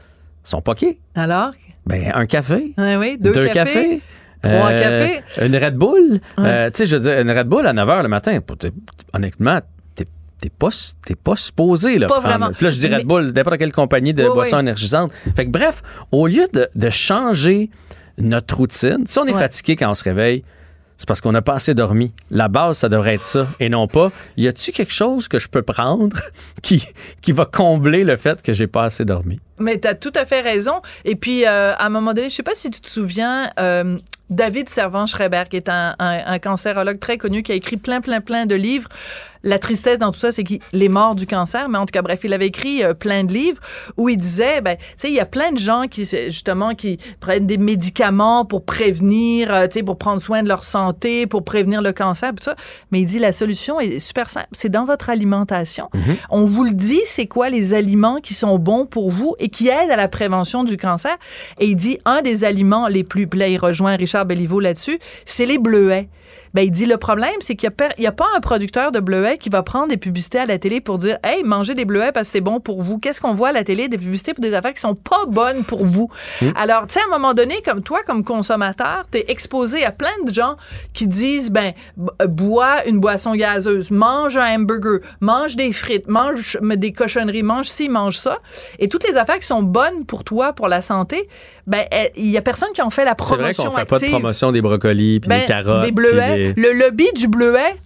[0.46, 0.98] ils sont poqués.
[1.16, 1.50] Alors?
[1.86, 3.50] Ben un café, Oui, deux, cafés.
[3.52, 4.00] cafés.
[4.44, 4.80] Trois Euh,
[5.26, 5.46] cafés.
[5.46, 6.20] Une Red Bull.
[6.38, 8.38] Euh, tu sais, je veux dire, une Red Bull à 9 h le matin,
[9.12, 9.60] honnêtement,
[10.40, 10.68] t'es pas,
[11.06, 11.98] t'es pas supposé.
[11.98, 12.28] Là, Pas prendre.
[12.28, 12.50] vraiment.
[12.52, 14.62] Puis là, je dis Red Bull, n'importe quelle compagnie de Oui, boissons oui.
[14.62, 15.10] énergisantes.
[15.34, 17.70] Fait que bref, au lieu de, de changer
[18.18, 19.38] notre routine, si on est Ouais.
[19.40, 20.44] fatigué quand on se réveille,
[20.96, 22.12] c'est parce qu'on n'a pas assez dormi.
[22.30, 23.46] La base, ça devrait être ça.
[23.58, 26.16] Et non pas, y a-tu quelque chose que je peux prendre
[26.62, 26.86] qui,
[27.22, 29.38] qui va combler le fait que j'ai pas assez dormi?
[29.58, 30.82] Mais tu as tout à fait raison.
[31.04, 33.96] Et puis, euh, à un moment donné, je sais pas si tu te souviens, euh,
[34.30, 38.20] David Servan-Schreiber, qui est un, un, un cancérologue très connu, qui a écrit plein, plein,
[38.20, 38.88] plein de livres.
[39.44, 42.02] La tristesse dans tout ça, c'est qu'il est mort du cancer, mais en tout cas,
[42.02, 43.60] bref, il avait écrit euh, plein de livres
[43.96, 46.98] où il disait, ben, tu sais, il y a plein de gens qui, justement, qui
[47.20, 51.44] prennent des médicaments pour prévenir, euh, tu sais, pour prendre soin de leur santé, pour
[51.44, 52.56] prévenir le cancer, tout ça.
[52.90, 54.48] Mais il dit, la solution est super simple.
[54.52, 55.90] C'est dans votre alimentation.
[56.30, 59.68] On vous le dit, c'est quoi les aliments qui sont bons pour vous et qui
[59.68, 61.16] aident à la prévention du cancer?
[61.60, 65.46] Et il dit, un des aliments les plus, là, il rejoint Richard Belliveau là-dessus, c'est
[65.46, 66.08] les bleuets.
[66.54, 69.48] Ben, il dit le problème, c'est qu'il n'y a, pas un producteur de bleuets qui
[69.48, 72.32] va prendre des publicités à la télé pour dire Hey, mangez des bleuets parce que
[72.32, 72.98] c'est bon pour vous.
[72.98, 73.88] Qu'est-ce qu'on voit à la télé?
[73.88, 76.08] Des publicités pour des affaires qui sont pas bonnes pour vous.
[76.54, 79.90] Alors, tu sais, à un moment donné, comme toi, comme consommateur, tu es exposé à
[79.90, 80.56] plein de gens
[80.92, 86.58] qui disent ben, b- bois une boisson gazeuse, mange un hamburger, mange des frites, mange
[86.62, 88.38] des cochonneries, mange ci, mange ça.
[88.78, 91.28] Et toutes les affaires qui sont bonnes pour toi, pour la santé,
[91.66, 91.84] ben,
[92.16, 94.04] il y a personne qui en fait la C'est vrai promotion qu'on fait pas de
[94.04, 94.10] active.
[94.10, 95.84] promotion des brocolis puis Ben, des carottes.
[95.84, 96.52] Des bleuets.
[96.54, 97.76] des- Le lobby du bleuet?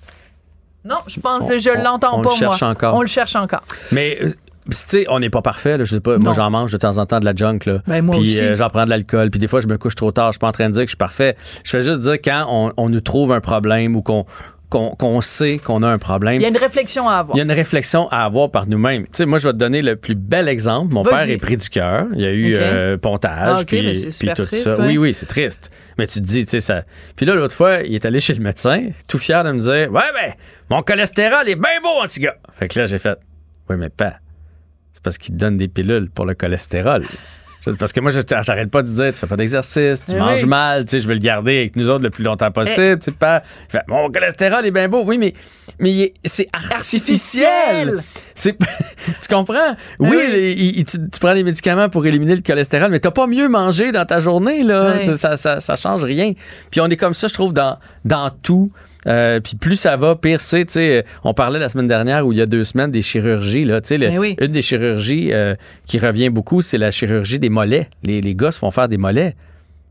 [0.85, 2.71] Non, je pense, On- je l'entends on pas, le cherche moi.
[2.71, 2.95] encore.
[2.95, 3.63] On le cherche encore.
[3.93, 4.29] Mais euh,
[4.71, 5.77] tu sais, on n'est pas parfait.
[5.77, 6.19] Là, je sais pas.
[6.19, 7.59] Moi, j'en mange de temps en temps de la junk.
[7.67, 7.79] Là.
[7.87, 9.31] Ben, moi puis euh, j'en prends de l'alcool.
[9.31, 10.29] Puis des fois, je me couche trop tard.
[10.29, 11.37] Je suis pas en train de dire que je suis parfait.
[11.65, 14.25] Je fais juste dire quand on, on nous trouve un problème ou qu'on
[14.69, 16.37] qu'on sait qu'on a un problème.
[16.37, 17.37] Il y a une réflexion à avoir.
[17.37, 19.05] Il y a une réflexion à avoir par nous-mêmes.
[19.05, 20.93] Tu sais, moi, je vais te donner le plus bel exemple.
[20.93, 22.07] Mon père est pris du cœur.
[22.15, 22.61] Il y a eu OK.
[22.63, 23.79] euh, pontage, Ah, puis,
[24.35, 24.79] tout triste, ça.
[24.79, 24.87] ouais.
[24.89, 25.71] Oui, oui, c'est triste.
[25.97, 26.83] Mais tu te dis, tu sais, ça.
[27.17, 29.91] Puis là, l'autre fois, il est allé chez le médecin, tout fier de me dire
[29.91, 30.35] Ouais, ben,
[30.71, 32.37] mon cholestérol est bien beau, mon petit gars.
[32.59, 33.19] Fait que là, j'ai fait
[33.71, 34.15] Oui, mais pas.
[34.93, 37.05] C'est parce qu'il te donne des pilules pour le cholestérol.
[37.79, 40.45] Parce que moi, je- j'arrête pas de dire, tu fais pas d'exercice, tu Eh manges
[40.47, 43.11] mal, tu sais, je veux le garder avec nous autres le plus longtemps possible, tu
[43.11, 43.43] sais, pas.
[43.69, 45.33] Fait, mon cholestérol est bien beau, oui, mais,
[45.79, 48.03] mais c'est artificiel.
[48.37, 48.55] Tu
[49.29, 49.77] comprends?
[49.99, 50.17] Oui, oui.
[50.31, 53.27] les- il- il- tu, tu prends des médicaments pour éliminer le cholestérol, mais t'as pas
[53.27, 54.93] mieux mangé dans ta journée, là.
[55.17, 56.33] Ça, ça, ça change rien.
[56.71, 58.71] Puis on est comme ça, je trouve, dans, dans tout.
[59.07, 60.65] Euh, puis plus ça va, pire c'est.
[60.67, 63.65] Tu sais, on parlait la semaine dernière ou il y a deux semaines des chirurgies.
[63.65, 64.37] Là, tu sais, le- Ben oui.
[64.41, 65.55] Une des chirurgies euh,
[65.87, 67.89] qui revient beaucoup, c'est la chirurgie des mollets.
[68.03, 69.37] Les, les gars se font faire des mollets.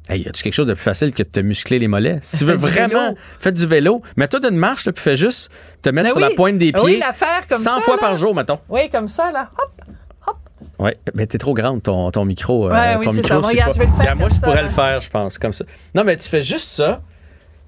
[0.10, 2.20] Hey, y a-tu quelque chose de plus facile que de te muscler les mollets?
[2.22, 5.89] Si tu veux vraiment, fais du vélo, mets-toi d'une marche, là, puis fais juste te
[5.89, 6.24] mettre Ben sur oui.
[6.30, 8.00] la pointe des Ah pieds oui, la faire comme 100 ça, fois là.
[8.00, 8.60] par jour, mettons.
[8.70, 9.50] Oui, comme ça, là.
[9.58, 10.36] Hop.
[10.80, 12.67] Ouais, mais t'es trop grande ton, ton micro.
[12.70, 13.48] euh, Ouais, oui, ton c'est micro, ça.
[13.50, 14.62] Regarde, pas- je vais le faire Regarde, moi, je pourrais là.
[14.63, 15.65] le faire, je pense, comme ça.
[15.96, 17.02] Non, mais tu fais juste ça.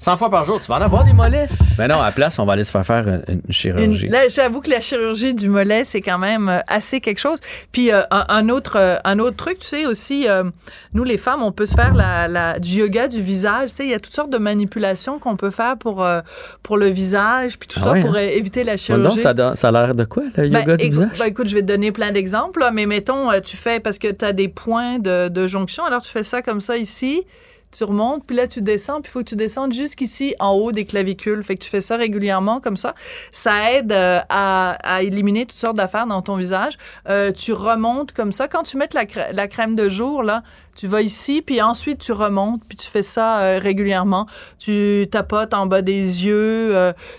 [0.01, 1.49] 100 fois par jour, tu vas en avoir des mollets.
[1.77, 4.07] Mais non, à la place, on va aller se faire faire une, une Une- chirurgie.
[4.07, 7.37] là, j'avoue que la chirurgie du mollet, c'est quand même euh, assez quelque chose.
[7.73, 10.45] Puis euh, un, un autre, euh, un autre truc, tu sais aussi, euh,
[10.93, 13.71] nous les femmes, on peut se faire la, la- du yoga du visage.
[13.71, 16.21] Tu sais, il y a toutes sortes de manipulations qu'on peut faire pour euh,
[16.63, 18.19] pour le visage, puis tout Ah ça ouais, pour hein?
[18.21, 19.03] éviter la chirurgie.
[19.09, 21.19] donc, ça, donne- ça a l'air de quoi, le yoga Ben, du écoute, visage?
[21.19, 24.07] ben, écoute, je vais te donner plein d'exemples, là, mais mettons, tu fais, parce que
[24.07, 27.23] tu as des points de, de jonction, alors tu fais ça comme ça ici,
[27.71, 30.71] tu remontes, puis là tu descends, puis il faut que tu descendes jusqu'ici en haut
[30.71, 31.43] des clavicules.
[31.43, 32.95] Fait que tu fais ça régulièrement comme ça.
[33.31, 36.77] Ça aide euh, à, à éliminer toutes sortes d'affaires dans ton visage.
[37.07, 38.47] Euh, tu remontes comme ça.
[38.47, 40.43] Quand tu mets la, crè- la crème de jour, là,
[40.75, 44.25] tu vas ici, puis ensuite tu remontes, puis tu fais ça euh, régulièrement.
[44.57, 46.73] Tu tapotes en bas des yeux,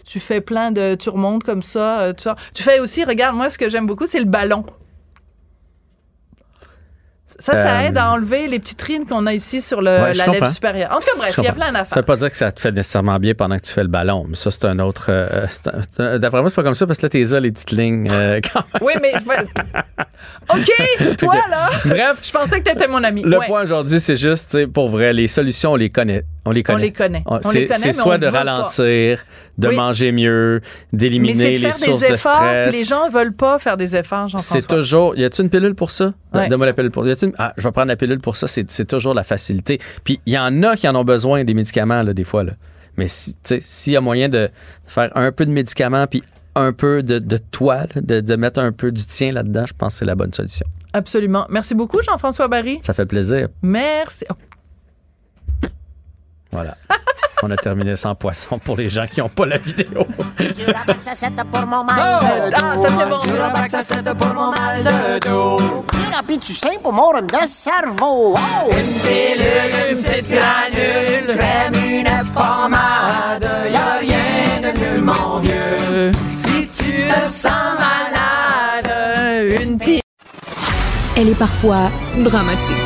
[0.05, 0.95] tu fais plein de...
[0.95, 2.13] Tu remontes comme ça.
[2.55, 4.65] Tu fais aussi, regarde, moi, ce que j'aime beaucoup, c'est le ballon.
[7.41, 10.15] Ça, ça Euh, aide à enlever les petites rines qu'on a ici sur le, Ouais,
[10.15, 10.33] la comprends.
[10.41, 10.91] lèvre supérieure.
[10.93, 11.97] En tout cas, bref, il y a plein Ça d'affaires.
[11.99, 14.27] veut pas dire que ça te fait nécessairement bien pendant que tu fais le ballon.
[14.29, 15.07] Mais ça, c'est un autre.
[15.09, 18.09] euh, D'après moi, c'est pas comme ça parce que là, t'es là, les petites lignes.
[18.11, 18.83] euh, quand même.
[18.83, 19.15] Oui, mais...
[20.55, 23.23] OK, toi, là, Bref, je pensais que t'étais mon ami.
[23.23, 23.47] le Ouais.
[23.47, 26.25] point aujourd'hui, c'est juste, pour vrai, les solutions, on les connaît.
[26.47, 27.23] On les On connaît.
[27.27, 28.39] On- C'est les connaît, c'est soit de veut pas.
[28.39, 29.25] ralentir,
[29.59, 29.77] de Oui.
[29.77, 30.61] manger mieux,
[30.93, 32.69] Mais d'éliminer c'est de les faire sources des de efforts, stress.
[32.71, 34.77] puis les gens veulent pas faire des efforts, C'est Jean-François.
[34.79, 35.17] toujours.
[35.17, 36.15] Y a-t-il une pilule pour ça?
[36.33, 36.49] Ouais.
[36.49, 37.11] Donne-moi la pilule pour ça.
[37.11, 38.47] Y a-t-il une- Ah, je vais prendre la pilule pour ça.
[38.47, 39.79] C'est c'est toujours la facilité.
[40.03, 42.43] Puis il y en a qui en ont besoin des médicaments, là, des fois.
[42.45, 42.53] Là.
[42.97, 44.49] Mais si, tu sais, s'il y a moyen de
[44.87, 46.23] faire un peu de médicaments, puis
[46.57, 49.73] un peu de, de toi, là, de, de mettre un peu du tien là-dedans, je
[49.77, 50.67] pense que c'est la bonne solution.
[50.93, 51.47] Absolument.
[51.49, 52.81] Merci beaucoup, Jean-François Barry.
[52.83, 53.49] Ça fait plaisir.
[53.63, 54.25] Merci.
[54.31, 54.35] Oh,
[56.51, 56.75] Voilà.
[57.43, 60.07] On a terminé sans poisson pour les gens qui n'ont pas la vidéo.
[61.01, 62.57] Ça c'est pour mon mal Oh, de dos.
[62.63, 62.89] ah, ça,
[63.83, 64.15] c'est bon.
[64.15, 65.59] Pour mon mal de dos.
[66.43, 68.35] Tu sais, pour mon rhume de cerveau.
[68.37, 68.71] Oh!
[68.71, 73.49] Une pilule, une petite granule, crème, une pommade.
[73.73, 76.13] Y'a rien de mieux, mon vieux.
[76.29, 80.01] Si tu te sens malade, Une pile.
[81.17, 82.77] Elle est parfois dramatique.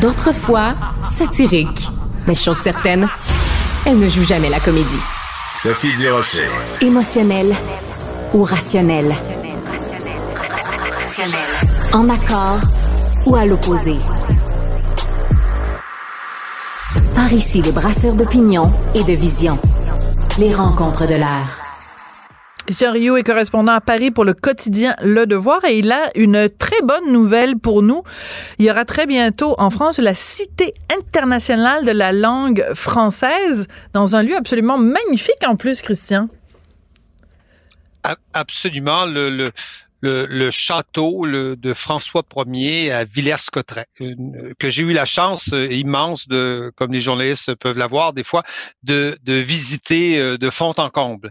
[0.00, 1.88] D'autres fois, satirique.
[2.26, 3.08] Mais chose certaine,
[3.84, 5.00] elle ne joue jamais la comédie.
[5.54, 6.48] Sophie Durocher.
[6.80, 7.54] Émotionnelle
[8.32, 9.14] ou rationnelle.
[11.92, 12.60] En accord
[13.26, 13.96] ou à l'opposé?
[17.14, 19.58] Par ici, les brasseurs d'opinion et de vision.
[20.38, 21.61] Les rencontres de l'air.
[22.66, 26.48] Christian Rio est correspondant à Paris pour le quotidien Le Devoir et il a une
[26.48, 28.02] très bonne nouvelle pour nous.
[28.58, 34.14] Il y aura très bientôt en France la Cité internationale de la langue française dans
[34.14, 36.28] un lieu absolument magnifique en plus, Christian.
[38.32, 39.06] Absolument.
[39.06, 39.50] Le,
[40.02, 43.86] le, le château le, de François Ier à Villers-Cotterêts,
[44.58, 48.42] que j'ai eu la chance euh, immense de, comme les journalistes peuvent l'avoir des fois,
[48.82, 51.30] de, de visiter euh, de fond en comble.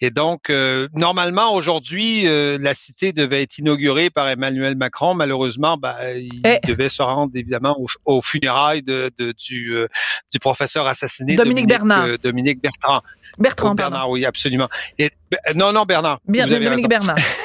[0.00, 5.14] Et donc, euh, normalement, aujourd'hui, euh, la cité devait être inaugurée par Emmanuel Macron.
[5.14, 6.60] Malheureusement, ben, il Eh.
[6.66, 9.86] devait se rendre évidemment aux, aux funérailles de, de- du, euh,
[10.32, 12.04] du professeur assassiné Dominique Bernard.
[12.06, 13.00] euh, Dominique Bertrand.
[13.38, 13.90] Bertrand, Oh, pardon.
[13.92, 14.68] Bernard, oui, absolument.
[14.98, 16.18] Et, ben, non, non, Bernard.
[16.28, 17.06] Bien, vous avez Dominique raison.
[17.06, 17.16] Bernard.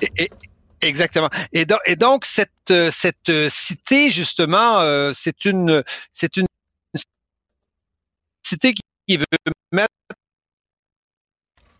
[0.00, 0.30] Et- et-
[0.80, 1.28] exactement.
[1.52, 6.46] Et, donc- et donc cette euh, cette euh, cité justement, euh, c'est une c'est une
[8.42, 8.74] cité
[9.06, 9.24] qui veut
[9.72, 9.92] mettre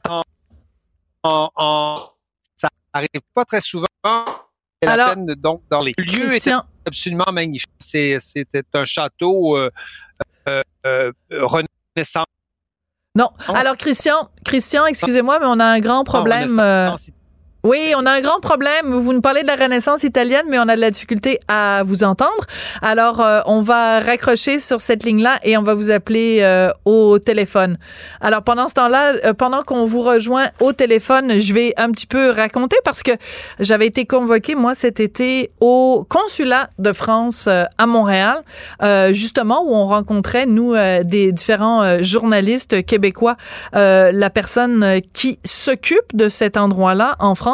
[0.09, 0.23] en,
[1.23, 2.11] en, en-
[2.57, 3.87] ça arrive pas très souvent.
[4.05, 7.69] La Alors, peine donc dans les lieux Christian, absolument magnifiques.
[7.81, 9.71] C'est c'était un château euh,
[11.31, 12.25] renaissant.
[13.17, 13.31] non.
[13.49, 16.55] Alors, Christian, Christian, excusez-moi, mais on a un grand problème.
[16.55, 17.13] non, c'est-
[17.65, 18.87] Oui, on a un grand problème.
[18.87, 22.05] Vous nous parlez de la Renaissance italienne, mais on a de la difficulté à vous
[22.05, 22.47] entendre.
[22.83, 27.19] Alors, euh, on va raccrocher sur cette ligne-là et on va vous appeler euh, au
[27.19, 27.77] téléphone.
[28.21, 32.07] Alors, pendant ce temps-là, euh, pendant qu'on vous rejoint au téléphone, je vais un petit
[32.07, 33.11] peu raconter parce que
[33.59, 38.43] j'avais été convoquée, moi, cet été au consulat de France euh, à Montréal,
[38.85, 43.37] euh, justement, où on rencontrait, nous, euh, des différents journalistes québécois,
[43.73, 47.48] la personne qui s'occupe de cet endroit-là en France.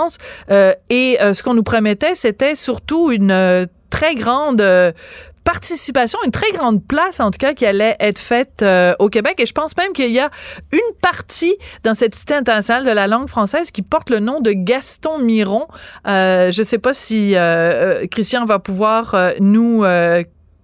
[0.51, 4.63] Euh, et euh, ce qu'on nous promettait, c'était surtout une euh, très grande
[5.45, 8.65] participation, une très grande place en tout cas qui allait être faite
[8.99, 9.35] au Québec.
[9.39, 10.31] Et je pense même qu'il y a
[10.73, 11.55] une partie
[11.85, 15.69] dans cette Cité internationale de la langue française qui porte le nom de Gaston Miron.
[16.07, 17.37] Je ne sais pas si
[18.11, 19.85] Christian va pouvoir nous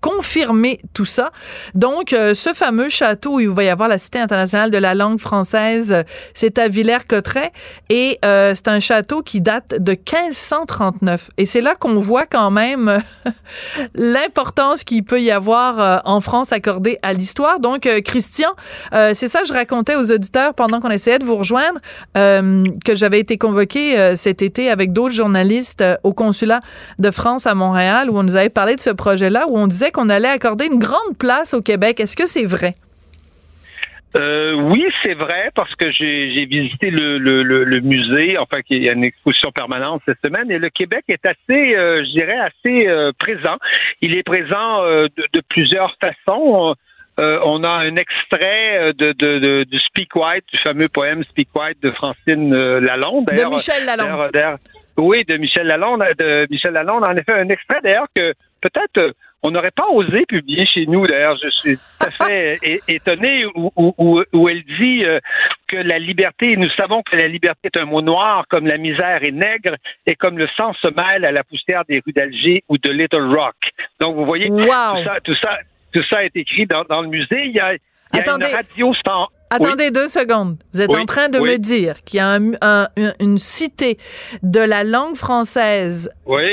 [0.00, 1.30] confirmer tout ça.
[1.74, 4.94] Donc, euh, ce fameux château où il va y avoir la Cité internationale de la
[4.94, 7.52] langue française, c'est à Villers-Cotterêts
[7.88, 11.30] et euh, c'est un château qui date de 1539.
[11.36, 13.02] Et c'est là qu'on voit quand même
[13.94, 17.60] l'importance qu'il peut y avoir euh, en France accordée à l'histoire.
[17.60, 18.50] Donc, Christian,
[18.92, 21.80] c'est ça que je racontais aux auditeurs pendant qu'on essayait de vous rejoindre,
[22.14, 26.60] que j'avais été convoqué cet été avec d'autres journalistes au consulat
[26.98, 29.89] de France à Montréal où on nous avait parlé de ce projet-là, où on disait
[29.90, 32.00] qu'on allait accorder une grande place au Québec.
[32.00, 32.74] Est-ce que c'est vrai?
[34.16, 38.92] Euh, oui, c'est vrai parce que j'ai visité le, le, musée, enfin il y a
[38.92, 43.12] une exposition permanente cette semaine et le Québec est assez, euh, je dirais, assez euh,
[43.18, 43.56] présent.
[44.00, 46.74] Il est présent de, plusieurs façons.
[47.18, 52.52] on a un extrait de, du Speak White, du fameux poème Speak White de Francine
[52.78, 53.26] Lalonde.
[53.26, 54.30] De Michel Lalonde.
[54.96, 56.02] Oui, de Michel Lalonde.
[56.18, 57.06] De Michel Lalonde.
[57.06, 61.06] En effet, un extrait d'ailleurs que peut-être on n'aurait pas osé publier chez nous.
[61.06, 65.18] D'ailleurs, je suis tout à fait étonné où, elle dit euh,
[65.66, 69.22] que la liberté, nous savons que la liberté est un mot noir, comme la misère
[69.24, 69.76] est nègre,
[70.06, 73.34] et comme le sang se mêle à la poussière des rues d'Alger ou de Little
[73.34, 73.56] Rock.
[74.00, 75.58] Donc, vous voyez, tout, ça, tout, ça,
[75.92, 77.46] tout ça est écrit dans, dans le musée.
[77.46, 77.80] Il y a, il
[78.14, 78.92] y a une radio
[79.50, 80.56] Attendez deux secondes.
[80.72, 82.38] Vous êtes en train de me dire qu'il y a
[83.18, 83.98] une cité
[84.42, 86.10] de la langue française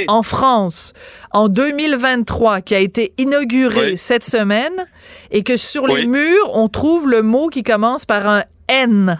[0.07, 0.93] en France
[1.31, 4.87] en 2023 qui a été inaugurée cette semaine
[5.31, 9.17] et que sur les murs, on trouve le mot qui commence par un N.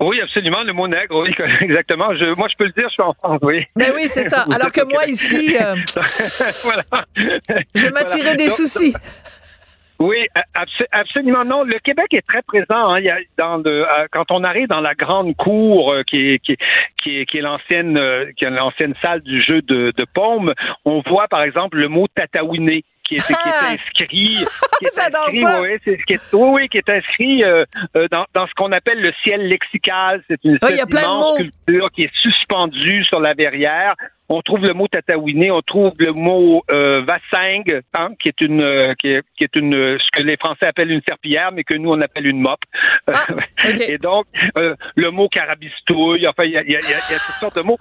[0.00, 2.08] Oui, absolument, le mot nègre, oui, exactement.
[2.36, 3.66] moi, je peux le dire, je suis en France, oui.
[3.76, 4.46] Ben oui, c'est ça.
[4.50, 5.74] Alors que moi, ici, euh,
[7.74, 8.94] je m'attirais des soucis.
[10.00, 10.26] Oui,
[10.92, 11.62] absolument non.
[11.62, 12.90] Le Québec est très présent.
[12.90, 13.00] Hein.
[13.00, 16.30] Il y a dans le, euh, quand on arrive dans la grande cour euh, qui
[16.30, 20.06] est qui est, qui est, l'ancienne euh, qui est l'ancienne salle du jeu de, de
[20.14, 20.54] Paume,
[20.86, 25.44] on voit par exemple le mot tataouiné qui est, qui est inscrit, qui est inscrit,
[25.60, 27.42] oui, qui est, oui, qui est inscrit
[28.10, 30.22] dans, dans ce qu'on appelle le ciel lexical.
[30.28, 33.96] C'est une, oui, immense culture qui est suspendue sur la verrière
[34.30, 38.62] on trouve le mot tataouiné, on trouve le mot euh, vassing, hein, qui est une
[38.62, 41.74] euh, qui, est, qui est une ce que les Français appellent une serpillière, mais que
[41.74, 42.60] nous on appelle une mop.
[43.08, 43.26] Ah,
[43.88, 47.40] Et donc euh, le mot carabistouille, enfin il y a, y, a, y a, toutes
[47.40, 47.76] sortes de mots.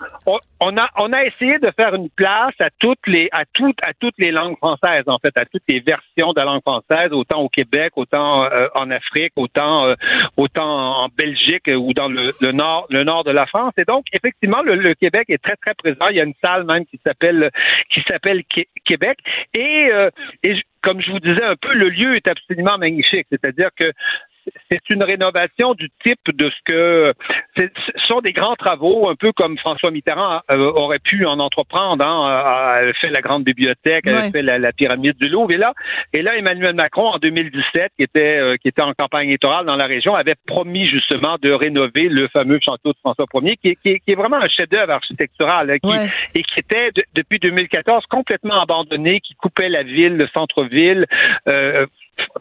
[0.59, 3.93] On, a on a essayé de faire une place à toutes les à toutes à
[3.93, 7.41] toutes les langues françaises en fait, à toutes les versions de la langue française, autant
[7.41, 9.88] au Québec, autant euh, en Afrique, autant
[10.35, 13.73] autant en Belgique ou dans le, le, nord le nord de la France.
[13.77, 16.07] Et donc effectivement le, le Québec est très très présent.
[16.09, 17.52] Il y a une salle même qui s'appelle
[17.89, 18.43] qui s'appelle
[18.86, 19.19] Québec.
[19.54, 20.10] Et, euh,
[20.43, 23.28] et comme je vous disais un peu, le lieu est absolument magnifique.
[23.32, 23.91] C'est-à-dire que
[24.69, 27.13] c'est une rénovation du type de ce que
[27.55, 27.63] ce
[28.05, 32.03] sont des grands travaux, un peu comme François Mitterrand euh, aurait pu en entreprendre.
[32.03, 35.73] Hein, elle fait la grande bibliothèque, elle a fait la, pyramide du Louvre, et là,
[36.13, 39.75] et là, Emmanuel Macron en 2017, qui était euh, qui était en campagne électorale dans
[39.75, 43.99] la région, avait promis justement de rénover le fameux château de François Ier, qui, qui,
[43.99, 49.19] qui est vraiment un chef-d'œuvre architectural, hein, qui, et qui était depuis 2014 complètement abandonné,
[49.19, 51.05] qui coupait la ville, le centre-ville.
[51.47, 51.85] Euh,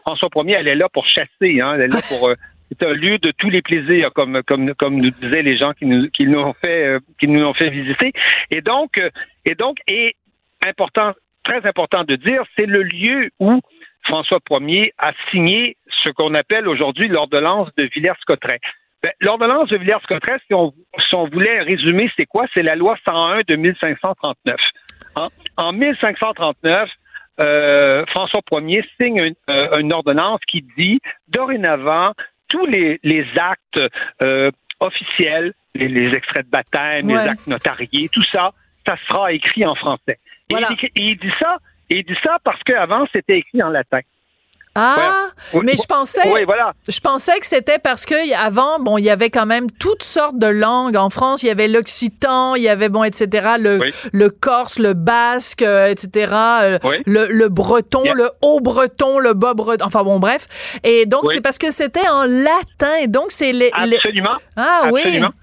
[0.03, 2.29] François Ier, elle est là pour chasser, hein, elle est là pour.
[2.29, 2.35] Euh,
[2.71, 5.87] c'est un lieu de tous les plaisirs, comme comme comme nous disaient les gens qui
[5.87, 8.13] nous qui nous ont fait euh, qui nous ont fait visiter.
[8.51, 9.11] Et donc euh,
[9.45, 10.17] et donc et
[10.63, 11.15] important
[11.49, 13.61] très important de dire, c'est le lieu où
[14.05, 18.61] François Ier a signé ce qu'on appelle aujourd'hui l'ordonnance de Villers-Cotterêts.
[19.03, 22.47] Ben, l'ordonnance de Villers-Cotterêts, si on, si on voulait résumer, c'est quoi?
[22.53, 24.57] C'est la loi 101 de 1539.
[25.17, 25.29] Hein?
[25.57, 26.91] En 1539,
[27.41, 32.13] euh, François Ier signe euh, une, ordonnance qui dit dorénavant
[32.49, 32.99] tous les,
[33.37, 33.81] actes
[34.23, 38.53] euh, officiels, les, extraits de baptême, les actes notariés, tout ça,
[38.87, 40.19] ça sera écrit en français.
[40.51, 40.57] Et,
[40.97, 41.59] il, dit ça,
[41.91, 44.01] et il dit ça parce qu'avant c'était écrit en latin.
[44.81, 45.29] Ah,
[45.63, 46.73] mais je pensais, voilà.
[46.89, 50.39] je pensais que c'était parce que avant, bon, il y avait quand même toutes sortes
[50.39, 51.43] de langues en France.
[51.43, 53.57] Il y avait l'occitan, il y avait bon, etc.
[53.59, 53.81] Le,
[54.13, 56.33] le corse, le basque, euh, etc.
[56.63, 59.85] Euh, le, le, breton, le haut breton, le bas breton.
[59.85, 60.47] Enfin bon, bref.
[60.85, 62.95] Et donc c'est parce que c'était en latin.
[63.03, 64.37] Et donc c'est les, absolument.
[64.57, 65.29] Ah absolument.
[65.29, 65.35] oui.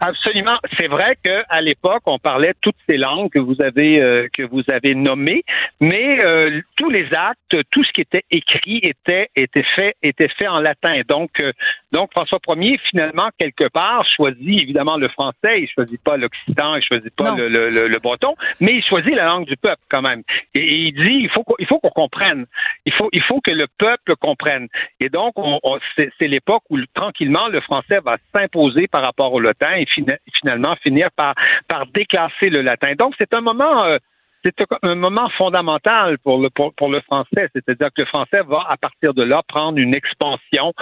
[0.00, 0.56] Absolument.
[0.78, 4.62] C'est vrai qu'à l'époque, on parlait toutes ces langues que vous avez euh, que vous
[4.68, 5.44] avez nommées,
[5.78, 10.48] mais euh, tous les actes, tout ce qui était écrit était était fait était fait
[10.48, 11.02] en latin.
[11.06, 11.52] Donc euh,
[11.92, 16.82] donc François Ier finalement quelque part choisit évidemment le français, il choisit pas l'occitan, il
[16.82, 20.22] choisit pas le, le, le, breton, mais il choisit la langue du peuple quand même.
[20.54, 22.46] Et, il dit il faut il faut qu'on comprenne,
[22.86, 24.68] il faut il faut que le peuple comprenne.
[24.98, 25.60] Et donc on,
[25.96, 31.34] c'est l'époque où tranquillement le français va s'imposer par rapport au latin finalement finir par,
[31.68, 32.94] par déclasser le latin.
[32.98, 33.98] Donc, c'est un moment euh,
[34.44, 38.76] c'est un moment fondamental pour le pour, le français, c'est-à-dire que le français va à
[38.76, 40.72] partir de là prendre une expansion,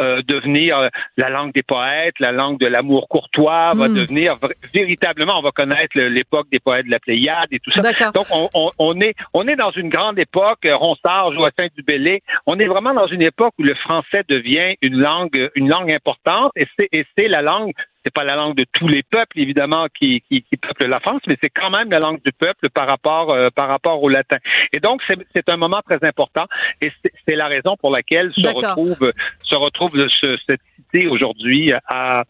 [0.00, 3.94] euh, devenir euh, la langue des poètes, la langue de l'amour courtois, va hmm.
[3.94, 4.36] devenir
[4.72, 7.80] véritablement, on va connaître l'époque des poètes de la Pléiade et tout ça.
[8.12, 12.58] Donc on, on, est on est dans une grande époque, Ronsard, Joachim du Bellay, on
[12.58, 16.66] est vraiment dans une époque où le français devient une langue une langue importante et
[16.78, 17.72] c'est et c'est la langue
[18.08, 21.20] c'est pas la langue de tous les peuples évidemment qui, qui, qui peuplent la France,
[21.26, 24.38] mais c'est quand même la langue du peuple par rapport euh, par rapport au latin.
[24.72, 25.02] Et donc
[25.34, 26.46] c'est un moment très important
[26.80, 26.90] et
[27.26, 29.12] c'est la raison pour laquelle se retrouve
[29.44, 32.24] se retrouve ce, cette cité aujourd'hui à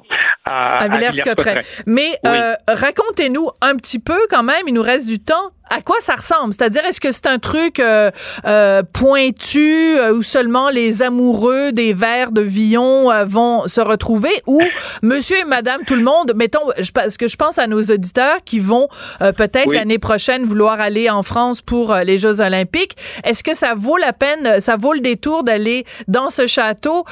[0.44, 1.62] à, à Villers-Cotterêts.
[1.86, 5.96] Mais euh, racontez-nous un petit peu quand même, il nous reste du temps à quoi
[6.00, 6.52] ça ressemble?
[6.52, 8.11] C'est-à-dire, est-ce que c'est un truc euh,
[8.46, 14.31] euh, pointu euh, où seulement les amoureux des vers de Villon vont se retrouver?
[14.46, 14.61] Ou
[15.02, 16.61] monsieur et madame tout le monde, mettons,
[16.94, 18.88] parce que je pense à nos auditeurs qui vont
[19.20, 23.96] peut-être l'année prochaine vouloir aller en France pour les Jeux olympiques, est-ce que ça vaut
[23.96, 27.04] la peine, ça vaut le détour d'aller dans ce château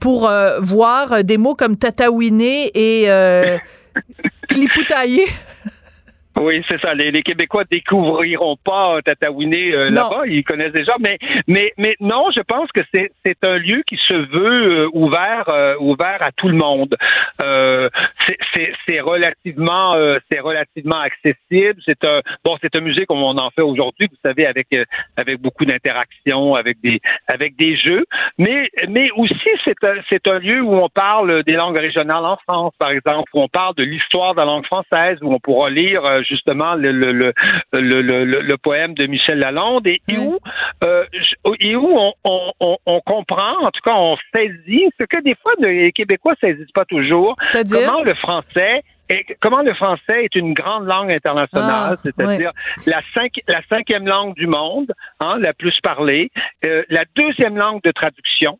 [0.00, 3.08] pour voir des mots comme tatouiner et
[4.48, 5.26] clipoutailler?
[6.36, 6.94] Oui, c'est ça.
[6.94, 10.94] Les, les, Québécois découvriront pas Tataouiné euh, là-bas, ils connaissent déjà.
[10.98, 11.16] Mais,
[11.46, 15.48] mais, mais non, je pense que c'est, c'est un lieu qui se veut euh, ouvert,
[15.48, 16.96] euh, ouvert à tout le monde.
[17.38, 19.94] c'est, c'est, c'est relativement,
[20.30, 21.80] c'est relativement accessible.
[21.84, 24.68] C'est un, bon, c'est un musée comme on en fait aujourd'hui, vous savez, avec,
[25.16, 28.04] avec beaucoup d'interactions, avec des, avec des jeux.
[28.38, 32.36] Mais, mais aussi, c'est un, c'est un lieu où on parle des langues régionales en
[32.38, 35.70] France, par exemple, où on parle de l'histoire de la langue française, où on pourra
[35.70, 37.32] lire justement le, le, le,
[38.02, 40.38] le, le poème de Michel Lalonde et, où,
[40.82, 41.04] euh,
[41.60, 46.34] et où on, comprend, en tout cas on saisit ce que des fois les Québécois
[46.40, 47.36] saisissent pas toujours.
[47.70, 52.50] Comment le français et comment le français est une grande langue internationale, ah, c'est-à-dire
[52.86, 53.00] la,
[53.48, 56.30] la cinquième langue du monde, hein, la plus parlée,
[56.64, 58.58] euh, la deuxième langue de traduction,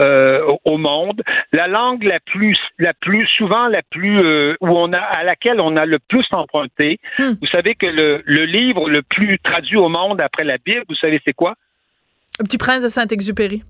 [0.00, 1.22] euh, au monde.
[1.52, 5.60] La langue la plus, la plus souvent la plus euh, où on a à laquelle
[5.60, 6.98] on a le plus emprunté.
[7.18, 7.32] Hmm.
[7.40, 10.94] Vous savez que le, le livre le plus traduit au monde après la Bible, vous
[10.94, 11.54] savez c'est quoi?
[12.38, 13.62] Le Petit Prince de Saint-Exupéry.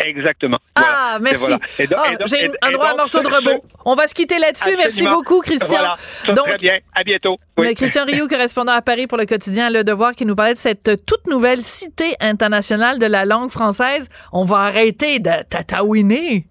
[0.00, 0.58] Exactement.
[0.74, 1.52] Ah, merci.
[1.52, 3.60] Ah, j'ai un droit à un morceau de rebond.
[3.84, 4.74] On va se quitter là-dessus.
[4.76, 5.82] Merci beaucoup, Christian.
[6.28, 6.78] Donc, très bien.
[6.94, 7.36] À bientôt.
[7.58, 10.58] Mais Christian Rioux, correspondant à Paris pour le quotidien Le Devoir, qui nous parlait de
[10.58, 14.08] cette toute nouvelle cité internationale de la langue française.
[14.32, 16.46] On va arrêter de tataouiner.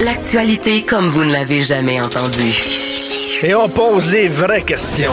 [0.00, 2.60] L'actualité comme vous ne l'avez jamais entendue.
[3.42, 5.12] Et on pose les vraies questions.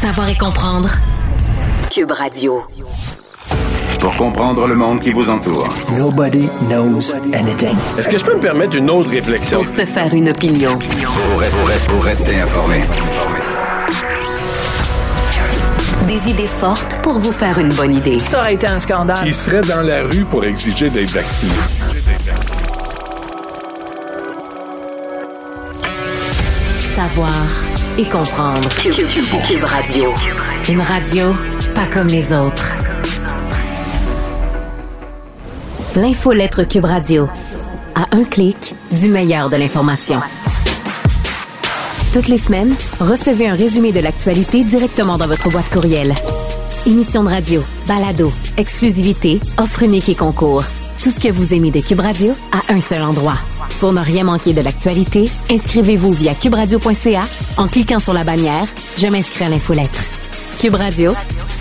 [0.00, 0.88] Savoir et comprendre.
[1.90, 2.62] Cube Radio.
[4.00, 5.68] Pour comprendre le monde qui vous entoure.
[5.98, 7.76] Nobody knows anything.
[7.98, 9.58] Est-ce que je peux me permettre une autre réflexion?
[9.58, 10.78] Pour se faire une opinion.
[10.78, 12.82] Pour rester, informé.
[16.08, 18.20] Des idées fortes pour vous faire une bonne idée.
[18.20, 19.24] Ça aurait été un scandale.
[19.26, 21.52] Il serait dans la rue pour exiger d'être vacciné?
[26.80, 27.34] Savoir
[27.98, 28.68] et comprendre.
[28.78, 30.14] Cube, Radio.
[30.68, 31.34] Une radio
[31.74, 32.72] pas comme les autres.
[35.96, 37.28] L'infolettre Cube Radio.
[37.94, 40.20] À un clic, du meilleur de l'information.
[42.12, 46.14] Toutes les semaines, recevez un résumé de l'actualité directement dans votre boîte courriel.
[46.86, 50.64] Émission de radio, balado, exclusivité, offre unique et concours.
[51.02, 53.36] Tout ce que vous aimez de Cube Radio à un seul endroit.
[53.80, 57.22] Pour ne rien manquer de l'actualité, inscrivez-vous via cubradio.ca
[57.56, 58.66] en cliquant sur la bannière
[58.98, 59.98] Je m'inscris à l'infolettre.
[60.60, 61.12] Cube Radio,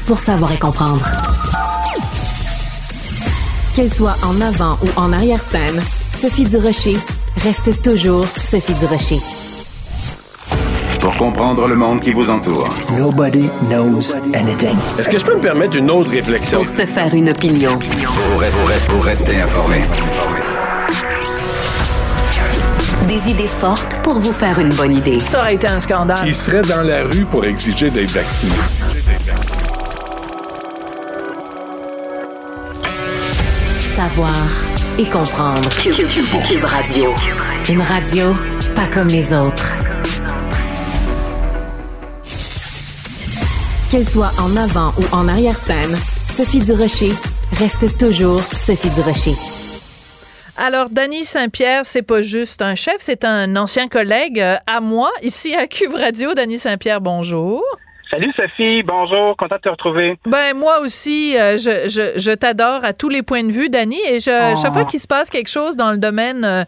[0.06, 1.06] pour savoir et comprendre.
[3.74, 6.98] Qu'elle soit en avant ou en arrière-scène, Sophie Durocher
[7.38, 9.22] reste toujours Sophie Durocher.
[11.00, 12.68] Pour comprendre le monde qui vous entoure.
[12.98, 14.76] Nobody knows anything.
[15.00, 16.60] Est-ce que je peux me permettre une autre réflexion?
[16.60, 17.80] Pour se faire une opinion.
[17.80, 19.78] Pour rester, pour rester, pour rester informé.
[23.10, 25.20] Des idées fortes pour vous faire une bonne idée.
[25.20, 26.28] Ça aurait été un scandale.
[26.28, 28.54] Il serait dans la rue pour exiger d'être vacciné.
[33.82, 34.30] Savoir
[35.00, 35.68] et comprendre.
[35.82, 37.16] Cube, Radio.
[37.68, 38.36] Une radio
[38.76, 39.74] pas comme les autres.
[43.90, 45.98] Qu'elle soit en avant ou en arrière-scène,
[46.28, 47.14] Sophie Durocher
[47.54, 49.36] reste toujours Sophie Durocher.
[50.62, 55.10] Alors, Danny Saint-Pierre, c'est pas juste un chef, c'est un ancien collègue euh, à moi,
[55.22, 56.34] ici à Cube Radio.
[56.34, 57.64] Danny Saint-Pierre, bonjour.
[58.12, 60.18] Salut Sophie, bonjour, content de te retrouver.
[60.26, 64.00] Ben moi aussi, euh, je, je, je t'adore à tous les points de vue, Dani.
[64.08, 64.60] Et je, Oh.
[64.60, 66.64] chaque fois qu'il se passe quelque chose dans le domaine euh,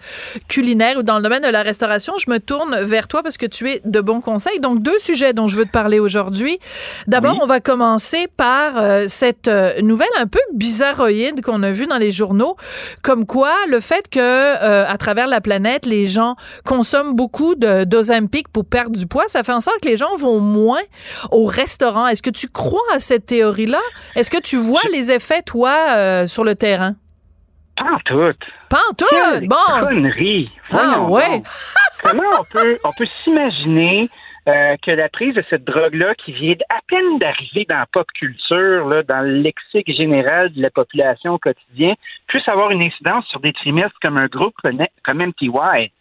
[0.49, 3.47] culinaire ou dans le domaine de la restauration, je me tourne vers toi parce que
[3.47, 4.59] tu es de bons conseils.
[4.59, 6.59] Donc deux sujets dont je veux te parler aujourd'hui.
[7.07, 7.39] D'abord, Oui.
[7.41, 11.97] on va commencer par euh, cette euh, nouvelle un peu bizarroïde qu'on a vue dans
[11.97, 12.55] les journaux,
[13.01, 16.35] comme quoi le fait que euh, à travers la planète, les gens
[16.65, 20.15] consomment beaucoup de d'Ozempic pour perdre du poids, ça fait en sorte que les gens
[20.17, 20.81] vont moins
[21.31, 22.07] au restaurant.
[22.07, 23.81] Est-ce que tu crois à cette théorie-là?
[24.15, 26.95] Est-ce que tu vois les effets, toi, euh, sur le terrain?
[27.77, 28.31] Pas en tout.
[28.69, 29.05] Pas en tout!
[29.09, 29.55] Quelle Bon!
[29.87, 30.51] connerie.
[30.71, 31.41] Ah, ouais.
[32.03, 34.09] Comment on peut, on peut s'imaginer
[34.47, 38.07] euh, que la prise de cette drogue-là, qui vient à peine d'arriver dans la pop
[38.19, 41.93] culture, là, dans le lexique général de la population au quotidien,
[42.27, 45.91] puisse avoir une incidence sur des trimestres comme un groupe comme MTY?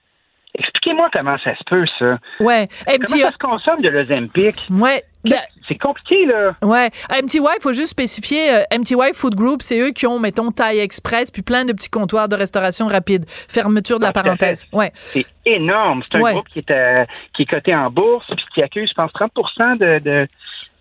[0.54, 2.18] Expliquez-moi comment ça se peut, ça.
[2.40, 2.66] Ouais.
[2.86, 4.66] Comment MTY, ça se consomme de l'Ozempic?
[4.70, 5.04] ouais.
[5.24, 5.36] Ben,
[5.68, 6.42] C'est compliqué, là.
[6.62, 6.88] Ouais,
[7.22, 10.78] MTY, il faut juste spécifier, euh, MTY Food Group, c'est eux qui ont, mettons, taille
[10.80, 13.24] express, puis plein de petits comptoirs de restauration rapide.
[13.28, 14.66] Fermeture de la Ah, parenthèse.
[14.72, 14.90] Ouais.
[14.94, 16.02] C'est énorme.
[16.10, 16.32] C'est un Ouais.
[16.32, 17.04] groupe qui est, euh,
[17.36, 20.26] qui est coté en bourse puis qui accueille, je pense, 30 de, de,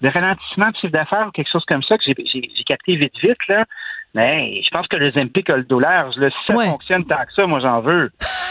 [0.01, 3.47] de ralentissement de chiffre d'affaires ou quelque chose comme ça que j'ai- capté vite, vite.
[3.49, 3.65] Là.
[4.15, 6.15] Mais je pense que le Zempic a le dos large.
[6.17, 6.29] là.
[6.29, 6.67] Si ça Ouais.
[6.67, 8.09] fonctionne tant que ça, moi, j'en veux.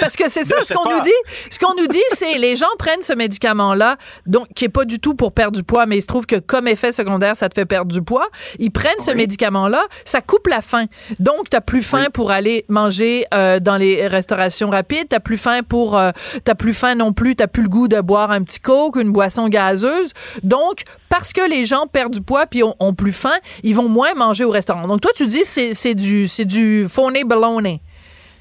[0.00, 1.10] Parce que c'est ça, ce qu'on nous dit,
[1.50, 3.96] ce qu'on nous dit, c'est les gens prennent ce médicament-là,
[4.26, 6.36] donc qui est pas du tout pour perdre du poids, mais il se trouve que
[6.36, 8.28] comme effet secondaire, ça te fait perdre du poids.
[8.58, 10.86] Ils prennent ce médicament-là, ça coupe la faim.
[11.18, 15.60] Donc t'as plus faim pour aller manger euh, dans les restaurations rapides, t'as plus faim
[15.68, 16.10] pour, euh,
[16.44, 19.10] t'as plus faim non plus, t'as plus le goût de boire un petit coke, une
[19.10, 20.12] boisson gazeuse.
[20.42, 23.88] Donc parce que les gens perdent du poids puis ont, ont plus faim, ils vont
[23.88, 24.86] moins manger au restaurant.
[24.86, 27.80] Donc toi tu dis c'est c'est du c'est du phony baloney.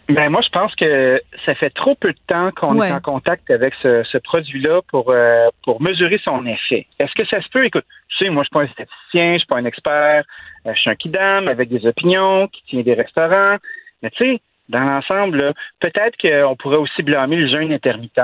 [0.10, 2.89] Ben, moi, je pense que ça fait trop peu de temps qu'on Ouais.
[2.89, 6.88] est en contact avec ce, ce produit-là pour, euh, pour mesurer son effet.
[6.99, 7.66] Est-ce que ça se peut?
[7.66, 10.24] Écoute, tu sais, moi, je suis pas un statisticien, je suis pas un expert,
[10.66, 13.56] euh, je suis un kidam avec des opinions, qui tient des restaurants.
[14.01, 18.20] Mais tu sais, dans l'ensemble, peut-être qu'on pourrait aussi blâmer le jeûne intermittent.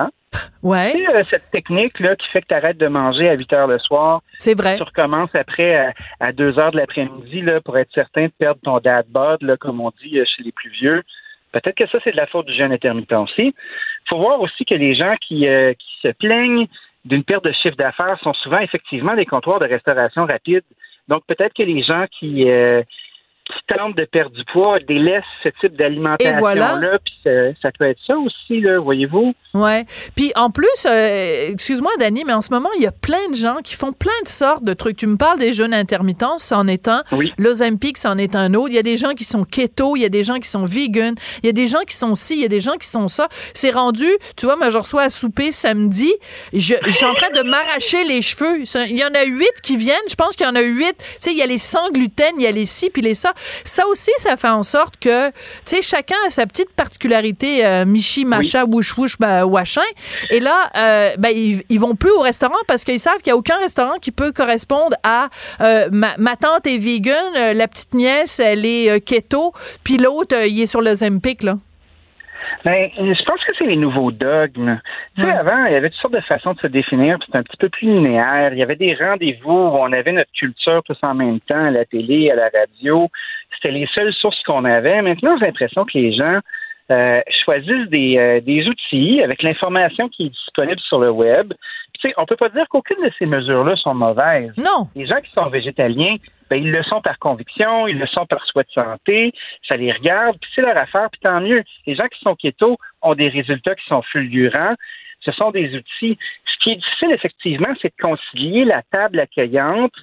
[0.61, 3.53] Ouais, Tu sais, euh, cette technique-là qui fait que tu arrêtes de manger à 8
[3.53, 4.75] heures le soir, c'est vrai.
[4.77, 8.59] tu recommences après à, à 2 heures de l'après-midi là, pour être certain de perdre
[8.63, 11.03] ton dad bod, là, comme on dit euh, chez les plus vieux.
[11.51, 13.53] Peut-être que ça, c'est de la faute du jeûne intermittent aussi.
[14.07, 16.67] faut voir aussi que les gens qui, euh, qui se plaignent
[17.05, 20.63] d'une perte de chiffre d'affaires sont souvent effectivement des comptoirs de restauration rapide.
[21.07, 22.83] Donc, peut-être que les gens qui, euh,
[23.49, 26.99] qui tentent de perdre du poids délaissent ce type d'alimentation-là, voilà.
[27.03, 27.29] puis ça,
[27.61, 29.33] ça peut être ça aussi, là, voyez-vous.
[29.55, 29.85] Ouais.
[30.15, 33.35] Puis en plus, euh, excuse-moi, Dani, mais en ce moment, il y a plein de
[33.35, 34.97] gens qui font plein de sortes de trucs.
[34.97, 37.03] Tu me parles des jeûnes intermittents, c'en est un.
[37.11, 37.33] Oui.
[37.37, 38.69] L'Ozempic, c'en est un autre.
[38.69, 40.65] Il y a des gens qui sont keto, il y a des gens qui sont
[40.65, 42.87] vegan, il y a des gens qui sont ci, il y a des gens qui
[42.87, 43.27] sont ça.
[43.55, 46.13] C'est rendu, tu vois, moi, je reçois à souper samedi.
[46.53, 48.63] Je, je suis en train de m'arracher les cheveux.
[48.87, 49.97] Il y en a huit qui viennent.
[50.09, 50.95] Je pense qu'il y en a huit.
[50.97, 53.15] Tu sais, il y a les sans gluten, il y a les ci, puis les
[53.15, 53.33] ça.
[53.63, 55.33] Ça aussi, ça fait en sorte que, tu
[55.65, 59.81] sais, chacun a sa petite particularité, euh, Michi, Macha, Wouch, Wouch, bah, Wachin.
[60.29, 63.35] Et là, euh, ben, ils, ils vont plus au restaurant parce qu'ils savent qu'il n'y
[63.35, 65.29] a aucun restaurant qui peut correspondre à
[65.61, 70.35] euh, ma, ma tante est vegan, euh, la petite nièce, elle est keto, puis l'autre,
[70.45, 71.57] il est sur le Zempic, là.
[72.65, 74.79] Ben, je pense que c'est les nouveaux dogmes.
[75.15, 77.37] Tu sais, avant, il y avait toutes sortes de façons de se définir, puis c'était
[77.37, 78.53] un petit peu plus linéaire.
[78.53, 81.71] Il y avait des rendez-vous où on avait notre culture tous en même temps, à
[81.71, 83.09] la télé, à la radio.
[83.55, 85.01] C'était les seules sources qu'on avait.
[85.01, 86.39] Maintenant, j'ai l'impression que les gens
[86.91, 91.53] euh, choisissent des, euh, des outils avec l'information qui est disponible sur le web.
[91.93, 94.51] Puis, tu sais, on peut pas dire qu'aucune de ces mesures-là sont mauvaises.
[94.57, 94.87] Non.
[94.95, 96.15] Les gens qui sont végétaliens,
[96.49, 99.33] ben, ils le sont par conviction, ils le sont par souhait de santé,
[99.67, 101.63] ça les regarde, puis c'est leur affaire, puis tant mieux.
[101.85, 104.75] Les gens qui sont keto ont des résultats qui sont fulgurants.
[105.21, 106.17] Ce sont des outils.
[106.45, 109.93] Ce qui est difficile, effectivement, c'est de concilier la table accueillante,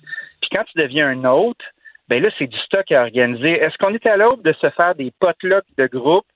[0.41, 1.63] puis quand tu deviens un hôte,
[2.09, 3.53] ben là, c'est du stock à organiser.
[3.53, 6.27] Est-ce qu'on est à l'aube de se faire des potlucks de groupe?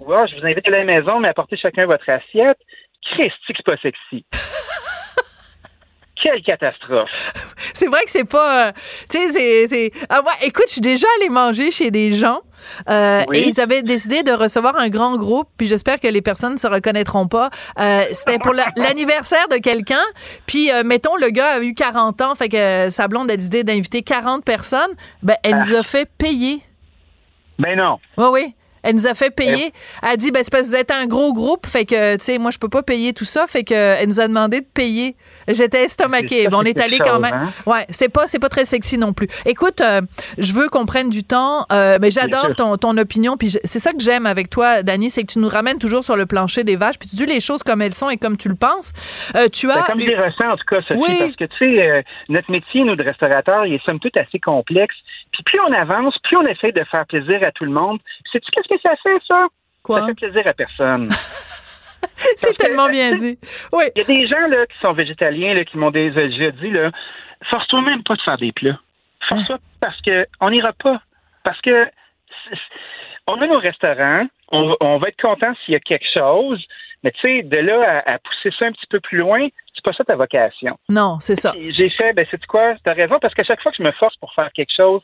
[0.00, 2.58] Ou ah, je vous invite à la maison, mais apportez chacun votre assiette?
[3.02, 4.24] Christy, c'est pas sexy.
[6.20, 7.32] Quelle catastrophe!
[7.74, 8.68] C'est vrai que c'est pas.
[8.68, 8.72] euh,
[9.10, 9.90] tu sais, c'est.
[10.08, 12.40] Ah ouais, écoute, je suis déjà allée manger chez des gens
[12.88, 13.38] euh, Oui.
[13.38, 16.58] et ils avaient décidé de recevoir un grand groupe, puis j'espère que les personnes ne
[16.58, 17.50] se reconnaîtront pas.
[17.78, 20.02] Euh, C'était pour la- l'anniversaire de quelqu'un,
[20.46, 23.36] puis euh, mettons, le gars a eu 40 ans, fait que euh, sa blonde a
[23.36, 24.94] décidé d'inviter 40 personnes.
[25.22, 26.62] Ben, elle nous a fait payer.
[27.58, 27.98] Ben non.
[28.16, 28.54] Oui, oui.
[28.86, 29.72] Elle nous a fait payer.
[30.02, 32.24] Elle a dit, ben, c'est parce que vous êtes un gros groupe, fait que, tu
[32.24, 34.66] sais, moi, je peux pas payer tout ça, fait que, elle nous a demandé de
[34.66, 35.16] payer.
[35.48, 36.48] J'étais estomaquée.
[36.52, 37.34] On est allé quand même.
[37.34, 37.50] hein?
[37.66, 39.28] Ouais, c'est pas, c'est pas très sexy non plus.
[39.44, 40.00] Écoute, euh,
[40.38, 41.66] je veux qu'on prenne du temps.
[41.72, 43.36] Euh, mais j'adore ton, ton opinion.
[43.36, 46.16] Puis c'est ça que j'aime avec toi, Dani, c'est que tu nous ramènes toujours sur
[46.16, 46.98] le plancher des vaches.
[46.98, 48.92] Puis tu dis les choses comme elles sont et comme tu le penses.
[49.36, 49.82] Euh, tu Ben, as.
[49.86, 51.16] comme les ressens, en tout cas, Sophie, Oui.
[51.18, 54.38] parce que, tu sais, euh, notre métier, nous, de restaurateur, il est somme toute assez
[54.40, 54.94] complexe.
[55.32, 57.98] Puis plus on avance, plus on essaie de faire plaisir à tout le monde.
[58.32, 59.46] Sais-tu qu'est-ce que ça fait, ça?
[59.82, 60.00] Quoi?
[60.00, 61.08] Ça fait plaisir à personne.
[62.14, 63.38] c'est tellement bien dit.
[63.72, 63.84] Oui.
[63.94, 66.90] Il y a des gens là, qui sont végétaliens, là, qui m'ont déjà dit, là,
[67.50, 68.78] force-toi même pas de faire des plats.
[69.28, 71.00] Force-toi parce que on n'ira pas.
[71.44, 71.86] Parce que
[73.26, 76.64] on a nos restaurants, on, va- on va être content s'il y a quelque chose,
[77.02, 79.84] mais tu sais, de là à, à pousser ça un petit peu plus loin, c'est
[79.84, 80.78] pas ça ta vocation.
[80.88, 81.52] Non, c'est ça.
[81.70, 84.16] J'ai fait, ben c'est quoi, t'as raison, parce qu'à chaque fois que je me force
[84.16, 85.02] pour faire quelque chose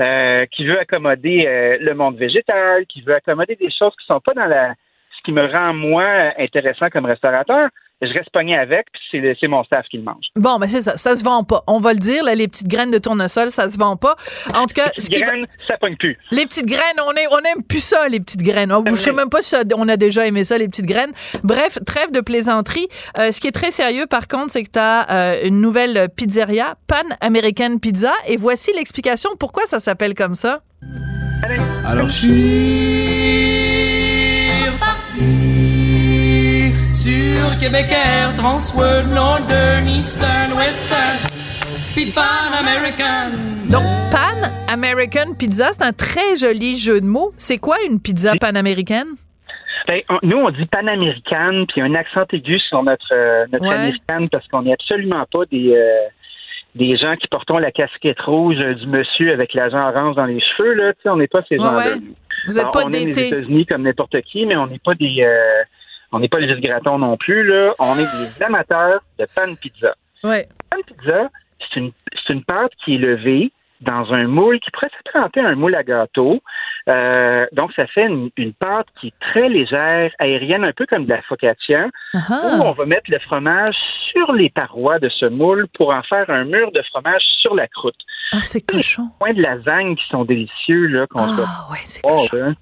[0.00, 4.20] euh, qui veut accommoder euh, le monde végétal, qui veut accommoder des choses qui sont
[4.20, 4.74] pas dans la
[5.16, 7.70] ce qui me rend moi intéressant comme restaurateur,
[8.00, 10.26] je reste pogné avec, puis c'est mon staff qui le mange.
[10.36, 10.96] Bon, ben c'est ça.
[10.96, 11.64] Ça se vend pas.
[11.66, 14.14] On va le dire, là, les petites graines de tournesol, ça se vend pas.
[14.54, 16.16] En tout cas, qui va- Graines, ça pogne plus.
[16.30, 18.70] Les petites graines, on, est, on aime plus ça, les petites graines.
[18.72, 21.10] Oh, Je sais même pas si on a déjà aimé ça, les petites graines.
[21.42, 22.86] Bref, trêve de plaisanterie.
[23.18, 26.76] Euh, ce qui est très sérieux, par contre, c'est que tu as une nouvelle pizzeria,
[26.86, 28.12] Pan American Pizza.
[28.26, 30.60] Et voici l'explication pourquoi ça s'appelle comme ça.
[31.86, 32.28] Alors je suis
[34.70, 35.47] reparti
[37.02, 41.18] sur Québec Air, Transworld, Northern, Eastern, Western,
[41.94, 43.38] puis Pan American.
[43.70, 47.32] Donc, Pan American Pizza, c'est un très joli jeu de mots.
[47.36, 49.06] C'est quoi une pizza panaméricaine?
[49.86, 53.74] Ben, on- nous, on dit panaméricaine, puis un accent aigu sur notre, euh, notre Ouais.
[53.74, 56.08] américaine, parce qu'on n'est absolument pas des, euh,
[56.74, 60.74] des gens qui portons la casquette rouge du monsieur avec l'agent orange dans les cheveux.
[60.74, 60.92] Là.
[61.04, 61.78] On n'est pas ces Ouais, gens-là.
[61.94, 62.00] ouais.
[62.48, 63.28] Vous êtes Alors, pas on aime les d'été.
[63.28, 65.62] États-Unis comme n'importe qui, mais on n'est pas des euh,
[66.12, 67.44] on n'est pas les gratons non plus.
[67.44, 67.72] Là.
[67.78, 69.94] On est des amateurs de pan pizza.
[70.24, 70.48] Ouais.
[70.70, 71.28] Pan pizza,
[71.60, 75.46] c'est une, c'est une pâte qui est levée dans un moule qui pourrait s'apparenter à
[75.48, 76.40] un moule à gâteau.
[76.88, 81.04] Euh, donc, ça fait une, une pâte qui est très légère, aérienne, un peu comme
[81.04, 83.76] de la focaccia, où on va mettre le fromage
[84.10, 87.68] sur les parois de ce moule pour en faire un mur de fromage sur la
[87.68, 88.00] croûte.
[88.32, 89.10] Ah, c'est cochon.
[89.20, 92.54] Points de lasagne qui sont délicieux, là, qu'on Ah, ouais, c'est Oh, ben, ben,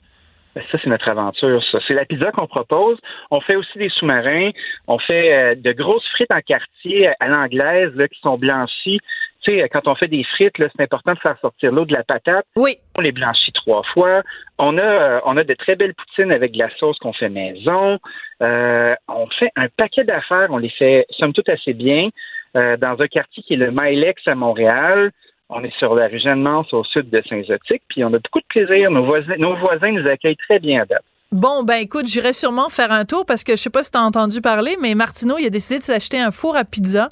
[0.71, 1.79] ça, c'est notre aventure, ça.
[1.87, 2.99] C'est la pizza qu'on propose.
[3.31, 4.51] On fait aussi des sous-marins.
[4.87, 9.01] On fait euh, de grosses frites en quartier à l'anglaise là, qui sont blanchies.
[9.43, 11.93] Tu sais, quand on fait des frites, là, c'est important de faire sortir l'eau de
[11.93, 12.47] la patate.
[12.57, 12.79] Oui.
[12.99, 14.23] On les blanchit trois fois.
[14.59, 17.29] On a, euh, on a de très belles poutines avec de la sauce qu'on fait
[17.29, 17.99] maison.
[18.43, 20.49] Euh, on fait un paquet d'affaires.
[20.51, 22.09] On les fait, somme toute, assez bien.
[22.57, 25.11] Euh, dans un quartier qui est le Milex à Montréal.
[25.49, 28.47] On est sur la rue Jeanne-Mance au sud de Saint-Zotique, puis on a beaucoup de
[28.49, 28.91] plaisir.
[28.91, 31.05] Nos voisins, nos voisins nous accueillent très bien à date.
[31.37, 33.99] Bon, ben écoute, j'irai sûrement faire un tour parce que je sais pas si tu
[33.99, 37.11] as entendu parler, mais Martineau, il a décidé de s'acheter un four à pizza.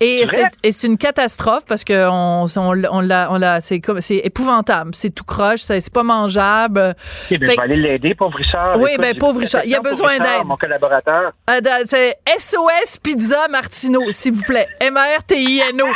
[0.00, 0.26] Et
[0.70, 3.80] C'est une catastrophe parce que on, on, on l'a, c'est
[4.22, 6.94] épouvantable, c'est tout croche, c'est pas mangeable.
[7.30, 8.76] Eh bien, Fait je vais aller l'aider, pauvre Richard.
[8.76, 9.62] Oui, Écoute, ben, pauvre Richard.
[9.64, 10.44] Il a besoin d'aide.
[10.44, 11.32] Mon collaborateur.
[11.46, 14.68] Ah, C'est SOS Pizza Martineau, s'il vous plaît.
[14.80, 15.86] M-A-R-T-I-N-O.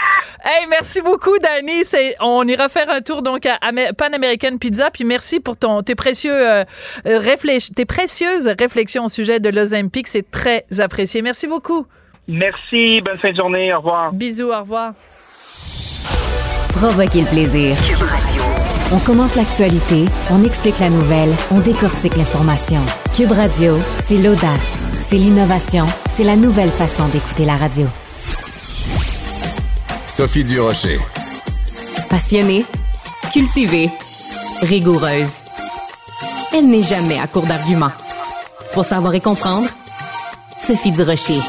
[0.45, 1.85] Hey, merci beaucoup, Dani.
[1.85, 3.59] C'est, on ira faire un tour donc à
[3.97, 4.91] Pan American Pizza.
[4.91, 6.65] Puis merci pour ton, tes précieux, euh,
[7.07, 10.09] euh, réfléch- tes précieuses réflexions au sujet de l'Ozempic.
[10.09, 11.23] C'est très apprécié.
[11.23, 11.87] Merci beaucoup.
[12.27, 14.13] Merci, bonne fin de journée, au revoir.
[14.13, 14.93] Bisous, au revoir.
[16.75, 17.75] Provoquez le plaisir.
[18.93, 22.81] On commente l'actualité, on explique la nouvelle, on décortique l'information.
[23.15, 27.87] Cube Radio, c'est l'audace, c'est l'innovation, c'est la nouvelle façon d'écouter la radio.
[30.07, 30.99] Sophie Durocher.
[32.09, 32.65] Passionnée,
[33.31, 33.91] cultivée,
[34.63, 35.48] rigoureuse.
[36.55, 37.93] Elle n'est jamais à court d'arguments.
[38.73, 39.69] Pour savoir et comprendre,
[40.57, 41.41] Sophie Durocher.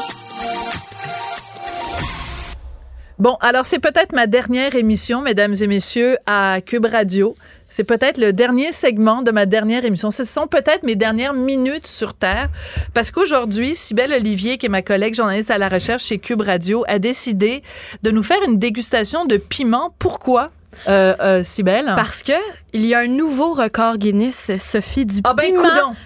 [3.18, 7.34] Bon, alors c'est peut-être ma dernière émission, mesdames et messieurs, à Cube Radio.
[7.68, 10.10] C'est peut-être le dernier segment de ma dernière émission.
[10.10, 12.50] Ce sont peut-être mes dernières minutes sur Terre.
[12.92, 16.84] Parce qu'aujourd'hui, Sybelle Olivier, qui est ma collègue journaliste à la recherche chez Cube Radio,
[16.88, 17.62] a décidé
[18.02, 19.94] de nous faire une dégustation de piment.
[19.98, 20.48] Pourquoi?
[20.88, 21.92] Euh, euh, si belle.
[21.96, 22.32] Parce que
[22.72, 25.62] il y a un nouveau record Guinness, Sophie, du Ah ben, piment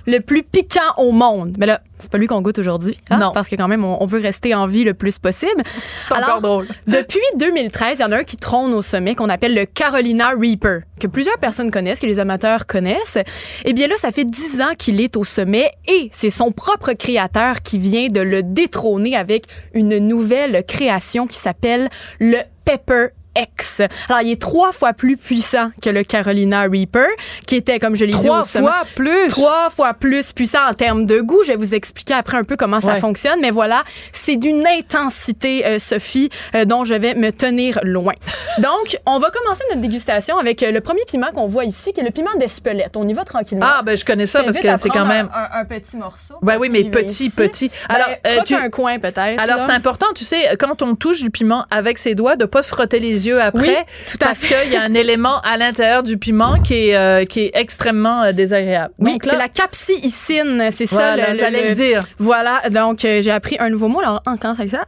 [0.06, 1.54] le plus piquant au monde.
[1.58, 2.98] Mais là, c'est pas lui qu'on goûte aujourd'hui.
[3.10, 3.32] hein, Non.
[3.32, 5.62] Parce que quand même, on, on veut rester en vie le plus possible.
[5.98, 6.66] C'est encore drôle.
[6.86, 10.30] Depuis 2013, il y en a un qui trône au sommet qu'on appelle le Carolina
[10.30, 13.18] Reaper, que plusieurs personnes connaissent, que les amateurs connaissent.
[13.66, 16.94] Eh bien là, ça fait 10 ans qu'il est au sommet et c'est son propre
[16.94, 19.44] créateur qui vient de le détrôner avec
[19.74, 23.80] une nouvelle création qui s'appelle le Pepper X.
[24.08, 27.06] Alors, il est trois fois plus puissant que le Carolina Reaper,
[27.46, 29.28] qui était, comme je l'ai dit, Trois fois plus.
[29.28, 31.42] Trois fois plus puissant en termes de goût.
[31.44, 35.66] Je vais vous expliquer après un peu comment ça fonctionne, mais voilà, c'est d'une intensité,
[35.66, 38.12] euh, Sophie, euh, dont je vais me tenir loin.
[38.58, 42.00] Donc, on va commencer notre dégustation avec euh, le premier piment qu'on voit ici, qui
[42.00, 42.96] est le piment d'Espelette.
[42.96, 43.66] On y va tranquillement.
[43.68, 45.28] Ah, ben je connais ça parce que c'est quand même.
[45.34, 46.34] un, un- un petit morceau.
[46.42, 47.70] Ben oui, mais petit, petit.
[47.88, 49.40] Alors, Alors, croque tu- un coin peut-être.
[49.40, 52.62] Alors, c'est important, tu sais, quand on touche du piment avec ses doigts, de pas
[52.62, 53.68] se frotter les yeux après.
[53.68, 53.76] Oui,
[54.10, 57.24] tout à parce qu'il y a un élément à l'intérieur du piment qui est, euh,
[57.24, 58.92] qui est extrêmement euh, désagréable.
[58.98, 60.96] Oui, Donc c'est là- la capsaïcine, c'est ça.
[61.14, 62.00] Voilà, le- j'allais le dire.
[62.18, 64.00] Voilà, donc euh, j'ai appris un nouveau mot.
[64.00, 64.84] Alors, en commence avec ça?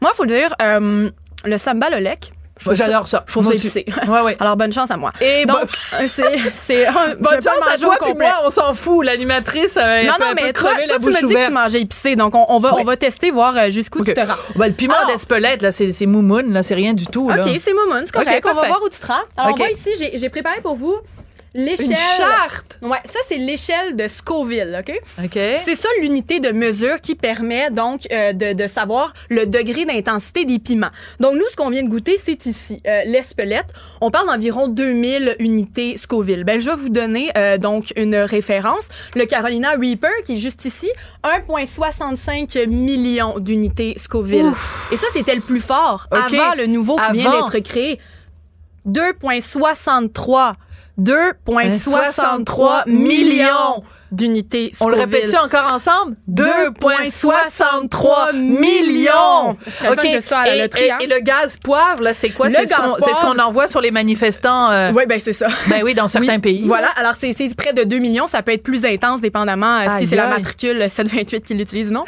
[0.00, 1.10] Moi, il faut le dire, euh,
[1.44, 2.32] le sambal olek.
[2.70, 3.24] J'adore ça.
[3.26, 3.84] Je trouve ça épicé.
[4.06, 4.36] Ouais, ouais.
[4.38, 5.10] Alors, bonne chance à moi.
[5.20, 6.22] Et donc, bon- c'est.
[7.18, 9.04] Bonne chance à toi, puis moi, on s'en fout.
[9.04, 11.46] L'animatrice, euh, elle Non, peut non, mais toi, crever toi la tu me dis que
[11.46, 14.20] tu mangeais épicé, donc on, on va, on va tester, voir euh, jusqu'où tu te
[14.20, 14.34] rends.
[14.56, 17.28] Ben, le piment d'Espelette, là, c'est c'est moumoune, là, c'est rien du tout.
[17.30, 17.42] Là.
[17.42, 18.44] OK, c'est Momoun, c'est correct.
[18.44, 19.14] OK, on va voir où tu te rends.
[19.36, 19.56] Alors, OK.
[19.60, 20.96] on va ici, j'ai j'ai préparé pour vous
[21.54, 21.90] l'échelle.
[21.90, 22.78] Une charte.
[22.82, 24.98] Ouais, ça, c'est l'échelle de Scoville, OK?
[25.24, 25.38] OK.
[25.64, 30.44] C'est ça l'unité de mesure qui permet donc euh, de, de savoir le degré d'intensité
[30.44, 30.90] des piments.
[31.20, 33.72] Donc nous, ce qu'on vient de goûter, c'est ici, euh, l'Espelette.
[34.00, 36.44] On parle d'environ 2000 unités Scoville.
[36.44, 38.88] Ben, je vais vous donner euh, donc une référence.
[39.14, 40.90] Le Carolina Reaper, qui est juste ici,
[41.24, 44.52] 1,65 millions d'unités Scoville.
[44.90, 46.18] Et ça, c'était le plus fort OK.
[46.18, 47.98] avant le nouveau qui vient d'être créé.
[48.88, 50.54] 2,63
[51.00, 56.16] 2,63 millions d'unités On le répète-tu encore ensemble?
[56.30, 59.56] 2,63 millions.
[59.70, 59.96] Soit
[60.40, 60.98] à la et, loterie, et- hein.
[61.00, 62.50] et le gaz poivre, là, c'est quoi?
[62.50, 64.70] C'est ce qu'on ce envoie sur les manifestants.
[64.70, 65.46] euh, Oui, ben c'est ça.
[65.68, 66.38] Ben oui, dans certains Oui.
[66.40, 66.64] pays.
[66.66, 68.26] Voilà, alors c'est près de 2 millions.
[68.26, 71.94] Ça peut être plus intense dépendamment euh, si c'est la matricule 728 qui l'utilise ou
[71.94, 72.04] non.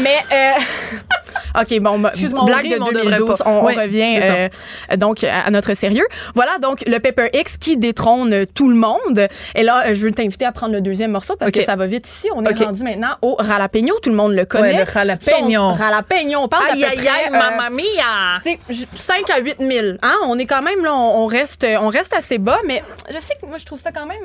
[0.00, 0.52] Mais, euh,
[1.58, 3.44] OK, bon, on blague de mais on devrait 2012, pas.
[3.46, 4.48] on, on Oui, revient euh,
[4.96, 6.06] donc à à notre sérieux.
[6.34, 9.26] Voilà, donc le Pepper X qui détrône tout le monde.
[9.54, 11.86] Et là, euh, je veux t'inviter à prendre le deuxième morceau parce que ça va
[11.86, 12.28] vite ici.
[12.34, 13.98] On est rendu maintenant au jalapeno.
[14.02, 14.74] Tout le monde le connaît.
[14.76, 15.72] Ouais, le jalapeno.
[15.72, 16.38] Son- Jalapeno.
[16.40, 18.40] On parle Aïe, aïe, aïe, euh, mamma mia!
[18.44, 19.86] tu sais, j- 5 à 8 000.
[20.02, 20.14] Hein?
[20.26, 23.34] On est quand même là, on, on reste, on reste assez bas, mais je sais
[23.40, 24.18] que moi, je trouve ça quand même,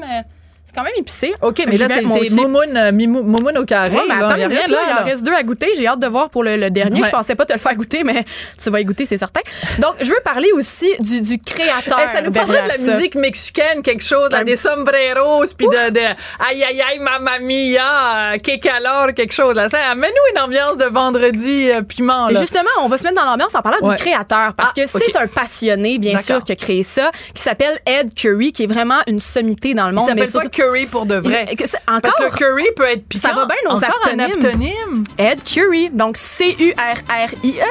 [0.78, 1.34] quand même épicé.
[1.41, 3.95] OK, mais là, c'est c'est moumoune, euh, moumoune au carré.
[3.95, 4.28] Ouais, mais là.
[4.28, 5.71] attends, Il rien là, il en reste deux à goûter.
[5.75, 6.99] J'ai hâte de voir pour le, le dernier.
[7.01, 7.07] Ouais.
[7.07, 8.23] Je pensais pas te le faire goûter, mais
[8.63, 9.41] tu vas y goûter, c'est certain.
[9.80, 12.07] Donc, je veux parler aussi du, du créateur.
[12.09, 12.82] Ça nous prendrait de la ça.
[12.82, 18.34] musique mexicaine, quelque chose, là, des sombreros, puis de, de aïe aïe aïe mamma mia,
[18.34, 19.55] euh, que calor, quelque chose.
[19.55, 19.69] Là.
[19.69, 22.28] Ça, amène-nous une ambiance de vendredi euh, piment.
[22.30, 22.39] Là.
[22.39, 23.95] Justement, on va se mettre dans l'ambiance en parlant Ouais.
[23.95, 25.15] du créateur parce Ah, que c'est ok.
[25.23, 28.99] un passionné, bien sûr, qui a créé ça, qui s'appelle Ed Curry, qui est vraiment
[29.07, 30.05] une sommité dans le Il monde.
[30.07, 31.45] s'appelle mais pas surtout- Curry pour de vrai.
[31.51, 33.30] Il- c'est- Parce encore, que le curry peut être piquant.
[33.30, 34.45] Ça va bien, nos Encore un aptonymes.
[34.45, 35.03] aptonyme.
[35.18, 37.63] Ed Curry, donc C-U-R-R-I-E.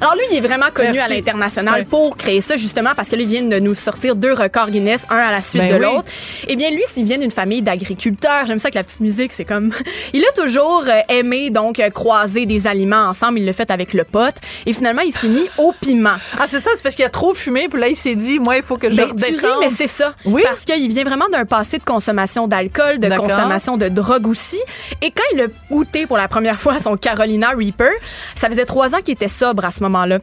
[0.00, 1.12] Alors lui, il est vraiment connu Merci.
[1.12, 4.32] à l'international pour créer ça, justement, parce que là, il vient de nous sortir deux
[4.32, 5.92] records Guinness, un à la suite Ben de oui.
[5.92, 6.08] l'autre.
[6.48, 9.44] Eh bien, lui, s'il vient d'une famille d'agriculteurs, j'aime ça que la petite musique, c'est
[9.44, 9.70] comme...
[10.12, 13.38] il a toujours euh, aimé, donc, euh, croiser des aliments ensemble.
[13.38, 14.36] Il l'a fait avec le pote.
[14.66, 16.16] Et finalement, il s'est mis au piment.
[16.38, 18.56] Ah, c'est ça, c'est parce qu'il a trop fumé, puis là, il s'est dit, moi,
[18.56, 19.56] il faut que je Ben, tu ris, redescende.
[19.60, 20.14] mais c'est ça.
[20.24, 20.42] Oui.
[20.44, 24.60] Parce qu'il vient vraiment d'un passé de consommation d'alcool, de consommation de drogue aussi.
[25.02, 27.90] Et quand il a goûté pour la première fois son Carolina Reaper,
[28.34, 30.18] ça faisait trois ans qu'il était sobre à ce moment-là.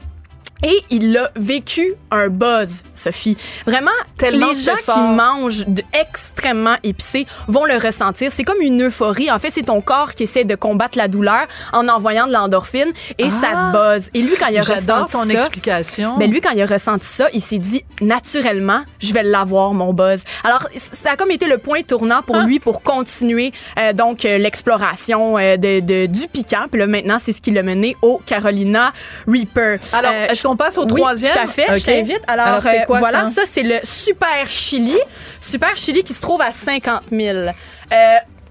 [0.64, 3.38] Et il a vécu un buzz, Sophie.
[3.66, 4.96] Vraiment, Tellement les gens fort.
[4.96, 8.32] qui mangent de extrêmement épicé vont le ressentir.
[8.32, 9.30] C'est comme une euphorie.
[9.30, 12.92] En fait, c'est ton corps qui essaie de combattre la douleur en envoyant de l'endorphine
[13.20, 13.72] et ça Ah.
[13.72, 14.10] te buzz.
[14.14, 16.18] Et lui, quand il a ressenti ton ça, explication.
[16.18, 19.94] ben lui, quand il a ressenti ça, il s'est dit naturellement, je vais l'avoir mon
[19.94, 20.24] buzz.
[20.44, 24.38] Alors ça a comme été le point tournant pour lui pour continuer euh, donc euh,
[24.38, 26.66] l'exploration euh, de, de- du piquant.
[26.72, 28.92] Puis là maintenant, c'est ce qui l'a mené au Carolina
[29.28, 29.78] Reaper.
[29.94, 31.34] Alors, Euh, est-ce qu'on passe au oui, troisième?
[31.34, 31.78] Tout à fait.
[31.78, 32.22] Je t'invite.
[32.28, 33.32] Alors, Alors, c'est euh, quoi, voilà, ça?
[33.32, 34.98] ça, c'est le super chili,
[35.42, 37.38] super chili qui se trouve à 50 000.
[37.38, 37.52] Euh,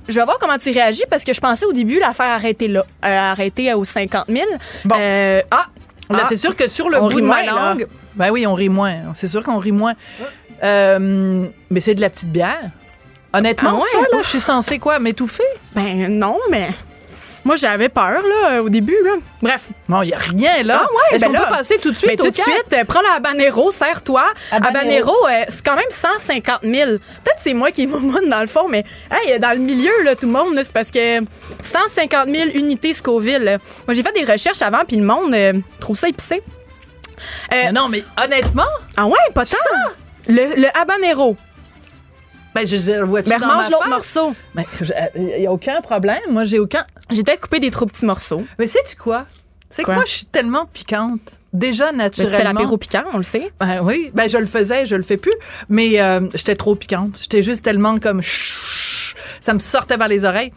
[0.08, 2.68] je vais voir comment tu réagis parce que je pensais au début la faire arrêter
[2.68, 4.44] là, euh, arrêter aux 50 000.
[4.84, 4.96] Bon.
[4.98, 5.66] Euh, ah,
[6.08, 7.52] Là, ah, c'est sûr que sur le bout rit de ma là.
[7.52, 8.94] langue, ben oui, on rit moins.
[9.14, 9.94] C'est sûr qu'on rit moins.
[10.62, 12.70] Euh, mais c'est de la petite bière.
[13.32, 13.80] Honnêtement, Ah ouais?
[13.90, 15.42] ça, là, je suis censée quoi, m'étouffer?
[15.74, 16.68] Ben non, mais
[17.46, 19.12] Moi, j'avais peur, là, au début, là.
[19.40, 19.68] Bref.
[19.88, 20.80] Bon, il n'y a rien là.
[20.82, 22.72] Ah ouais, Est-ce ben qu'on peut passer tout de suite ben, au tout de suite,
[22.72, 24.24] euh, prends la habanero, serre-toi.
[24.50, 25.14] Habanero.
[25.28, 26.90] Euh, c'est quand même 150 000.
[26.90, 30.16] Peut-être c'est moi qui est moumoune dans le fond, mais hey, dans le milieu, là,
[30.16, 31.20] tout le monde, c'est parce que
[31.62, 33.38] 150 000 unités Scoville.
[33.44, 33.58] là.
[33.86, 36.42] Moi, j'ai fait des recherches avant, puis le monde euh, trouve ça épicé.
[37.54, 38.64] Euh, non, mais honnêtement.
[38.96, 39.54] Ah ouais, pas tant.
[40.26, 41.36] Le, le habanero.
[42.56, 44.14] Ben, je vois-tu Ben, dans remange ma l'autre face?
[44.14, 44.34] morceau.
[44.54, 44.64] Ben,
[45.16, 46.20] il n'y a aucun problème.
[46.30, 46.84] Moi, j'ai aucun.
[47.10, 48.44] J'ai peut-être coupé des trop petits morceaux.
[48.58, 49.26] Mais sais-tu quoi?
[49.68, 49.94] C'est que Quoi?
[49.96, 51.38] moi, je suis tellement piquante.
[51.52, 52.36] Déjà, Ben, tu naturellement.
[52.38, 53.50] fais l'apéro piquant, on le sait.
[53.60, 55.34] Ben oui, ben je le faisais, je le fais plus,
[55.68, 57.18] mais euh, j'étais trop piquante.
[57.20, 60.52] J'étais juste tellement comme chut, ça me sortait vers les oreilles.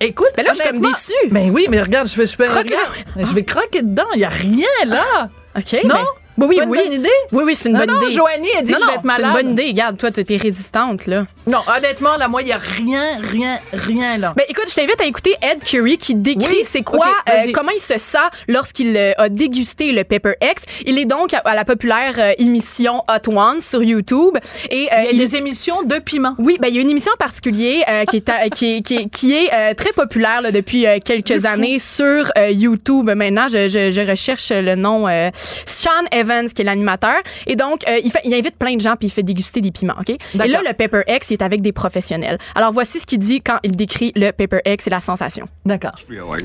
[0.00, 1.30] Écoute, Mais là, je suis comme honnêtement- déçue.
[1.32, 2.58] Ben oui, mais regarde, je vais, je Croque-le.
[2.62, 4.06] regarde, je vais croquer dedans.
[4.14, 5.30] Il y a rien là.
[5.56, 5.72] OK.
[5.84, 5.94] Non?
[5.94, 6.04] ben,
[6.46, 6.78] oui, C'est oui, pas une oui.
[6.84, 7.08] bonne idée?
[7.32, 8.10] Oui, oui, c'est une Non, bonne non, idée.
[8.14, 9.30] Joanie a dit non, que je vais être malade.
[9.34, 9.66] C'est une bonne idée.
[9.68, 11.24] Regarde, toi, t'es résistante, là.
[11.46, 14.34] Non, honnêtement, là, moi, il y a rien, rien, rien là.
[14.36, 17.50] Ben écoute, je t'invite à écouter Ed Curry qui décrit Oui, c'est quoi, ok, euh,
[17.52, 18.18] comment il se sent
[18.48, 20.62] lorsqu'il euh, a dégusté le Pepper X.
[20.86, 24.36] Il est donc à, à la populaire euh, émission Hot Ones sur YouTube
[24.70, 26.34] et euh, il y a des émissions de piment.
[26.38, 28.82] Oui, ben il y a une émission en particulier euh, qui est à- qui est
[28.82, 33.10] qui est, qui est, euh, très populaire là, depuis quelques années sur YouTube.
[33.14, 35.30] Maintenant, je, je, je recherche le nom euh,
[35.66, 37.16] Sean Evans qui est l'animateur
[37.46, 39.70] et donc euh, il fait il invite plein de gens puis il fait déguster des
[39.70, 40.10] piments, OK?
[40.10, 42.38] Et là le Pepper X, il est avec des professionnels.
[42.54, 45.48] Alors voici ce qu'il dit quand il décrit le Pepper X et la sensation.
[45.64, 45.98] D'accord.
[45.98, 46.40] feeling.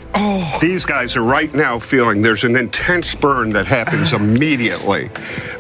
[0.60, 5.10] These guys are right now feeling there's an intense burn that happens immediately.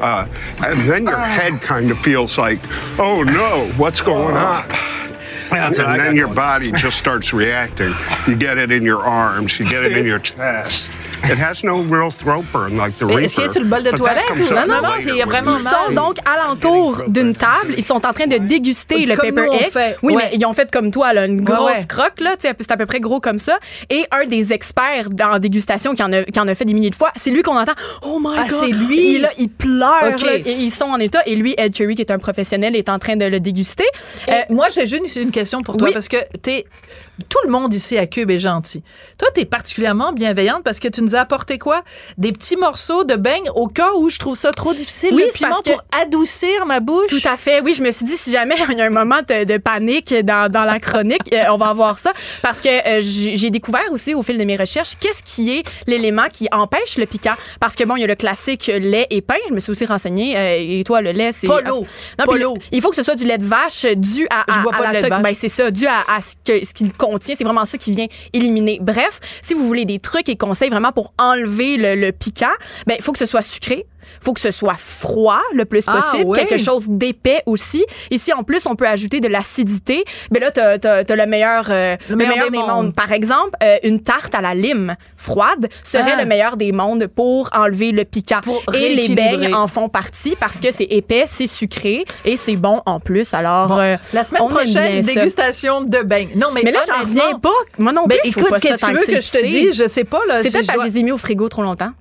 [0.01, 0.26] Uh,
[0.65, 2.59] and then your head kind of feels like,
[2.99, 4.65] oh no, what's going on?
[5.54, 7.93] And then your body just starts reacting.
[8.28, 10.89] You get it in your arms, you get it in your chest.
[11.26, 13.91] It has no real throat burn like the Est-ce qu'il est sur le bol de
[13.91, 17.76] toilette ou- Non, non, non, il y a vraiment Ils sont donc alentour d'une table.
[17.78, 19.70] Ils sont en train de déguster le Comme Pepper nous, on X.
[19.72, 19.95] fait.
[20.04, 20.24] Oui, Ouais.
[20.32, 21.86] mais ils ont fait comme toi, là, une grosse ouais.
[21.88, 22.36] croque, là.
[22.36, 23.58] tu sais, C'est à peu près gros comme ça.
[23.89, 26.89] Et un des experts en dégustation qui en a, qui en a fait des milliers
[26.89, 27.74] de fois, c'est lui qu'on entend.
[28.06, 28.51] Oh my Ah, God!
[28.60, 29.16] c'est lui?
[29.16, 30.04] Et là, il pleure.
[30.28, 31.20] Et ils sont en état.
[31.26, 33.86] Et lui, Ed Curry, qui est un professionnel, est en train de le déguster.
[34.28, 35.94] Et Euh, moi, j'ai juste une question pour toi oui.
[35.94, 36.66] parce que t'es
[37.30, 38.82] tout le monde ici à Cube est gentil.
[39.18, 41.84] Toi, t'es particulièrement bienveillante parce que tu nous as apporté quoi?
[42.18, 45.32] Des petits morceaux de beignes au cas où je trouve ça trop difficile Oui, le
[45.32, 47.07] piment que- pour adoucir ma bouche?
[47.09, 47.61] Tout à fait.
[47.61, 50.14] Oui, je me suis dit, si jamais il y a un moment de, de panique
[50.24, 52.11] dans, dans la chronique, euh, on va avoir ça.
[52.41, 56.28] Parce que euh, j'ai découvert aussi au fil de mes recherches qu'est-ce qui est l'élément
[56.34, 57.36] qui empêche le piquant.
[57.59, 59.36] Parce que bon, il y a le classique lait et pain.
[59.49, 60.36] Je me suis aussi renseignée.
[60.38, 61.47] euh, et toi, le lait, c'est.
[61.47, 61.86] Pas l'eau.
[62.18, 62.57] Non, Pas l'eau.
[62.72, 64.78] Il faut que ce soit du lait de vache dû à, Je à- bois à
[64.78, 65.22] pas de la lait de vache.
[65.24, 66.91] Ben, c'est ça, dû à, à ce qu'il
[67.22, 68.80] C'est vraiment ça qui vient éliminer.
[68.82, 72.54] Bref, si vous voulez des trucs et conseils vraiment pour enlever le, le piquant,
[72.88, 73.86] ben, il faut que ce soit sucré.
[74.22, 77.86] Faut que ce soit froid le plus Ah, possible, quelque chose d'épais aussi.
[78.12, 80.04] Ici, en plus, on peut ajouter de l'acidité.
[80.32, 82.93] Mais là, t'as as, le meilleur, euh, le meilleur, des, mondes.
[82.95, 86.22] Par exemple, euh, une tarte à la lime froide serait Ah.
[86.22, 88.41] le meilleur des mondes pour enlever le piquant.
[88.74, 92.82] et les beignes en font partie parce que c'est épais, c'est sucré et c'est bon
[92.86, 93.34] en plus.
[93.34, 96.32] Alors, euh, La semaine on prochaine, dégustation de beignes.
[96.36, 97.49] Non, mais Mais là, j'en reviens pas.
[97.78, 99.76] Moi non Ben, plus, je trouve écoute, qu'est-ce que tu veux que je te dise?
[99.76, 100.39] Je sais pas, là.
[100.39, 101.91] C'est peut-être je parce que je les ai mis au frigo trop longtemps.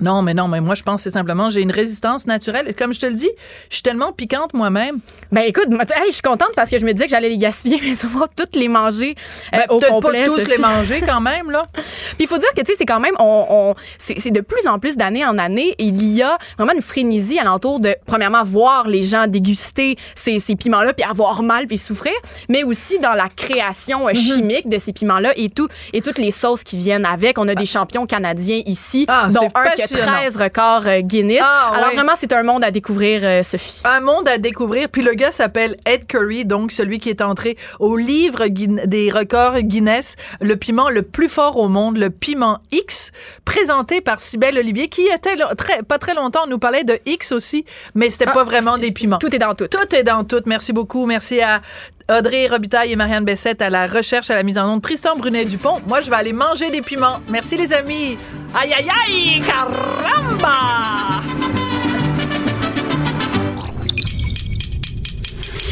[0.00, 2.74] Non, mais non, mais moi, je pense que c'est simplement, j'ai une résistance naturelle.
[2.76, 3.30] Comme je te le dis,
[3.70, 4.98] je suis tellement piquante moi-même.
[5.32, 7.38] Ben écoute, moi, hey, je suis contente parce que je me disais que j'allais les
[7.38, 9.14] gaspiller, mais ça va toutes les manger
[9.54, 10.24] euh, Ben, au complet.
[10.24, 11.64] pas tous les manger quand même, là.
[11.74, 14.66] Puis il faut dire que tu sais, c'est quand même, on, on- c'est de plus
[14.66, 18.88] en plus d'année en année, il y a vraiment une frénésie alentour de, premièrement, voir
[18.88, 22.12] les gens déguster ces, ces piments-là, puis avoir mal, puis souffrir,
[22.48, 24.14] mais aussi dans la création euh, Mhm.
[24.16, 27.38] chimique de ces piments-là et tout, et toutes les sauces qui viennent avec.
[27.38, 29.64] On a des champions canadiens ici, Ah, dont un.
[29.94, 31.42] 13 records euh, Guinness.
[31.42, 33.82] Ah, Alors vraiment, c'est un monde à découvrir, euh, Sophie.
[33.84, 34.88] Un monde à découvrir.
[34.88, 39.60] Puis le gars s'appelle Ed Curry, donc celui qui est entré au livre des records
[39.60, 43.12] Guinness, le piment le plus fort au monde, le piment X,
[43.44, 47.32] présenté par Cybelle Olivier, qui était très, pas très longtemps, on nous parlait de X
[47.32, 47.64] aussi,
[47.94, 49.18] mais c'était Ah, pas vraiment des piments.
[49.18, 49.68] Tout est dans tout.
[49.68, 50.42] Tout est dans tout.
[50.46, 51.06] Merci beaucoup.
[51.06, 51.60] Merci à
[52.08, 54.82] Audrey Robitaille et Marianne Bessette à la recherche, à la mise en onde.
[54.82, 55.80] Tristan Brunet-Dupont.
[55.88, 57.20] Moi, je vais aller manger des piments.
[57.28, 58.16] Merci, les amis.
[58.54, 60.50] Aïe, aïe, aïe, caramba!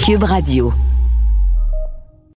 [0.05, 0.73] Cube Radio.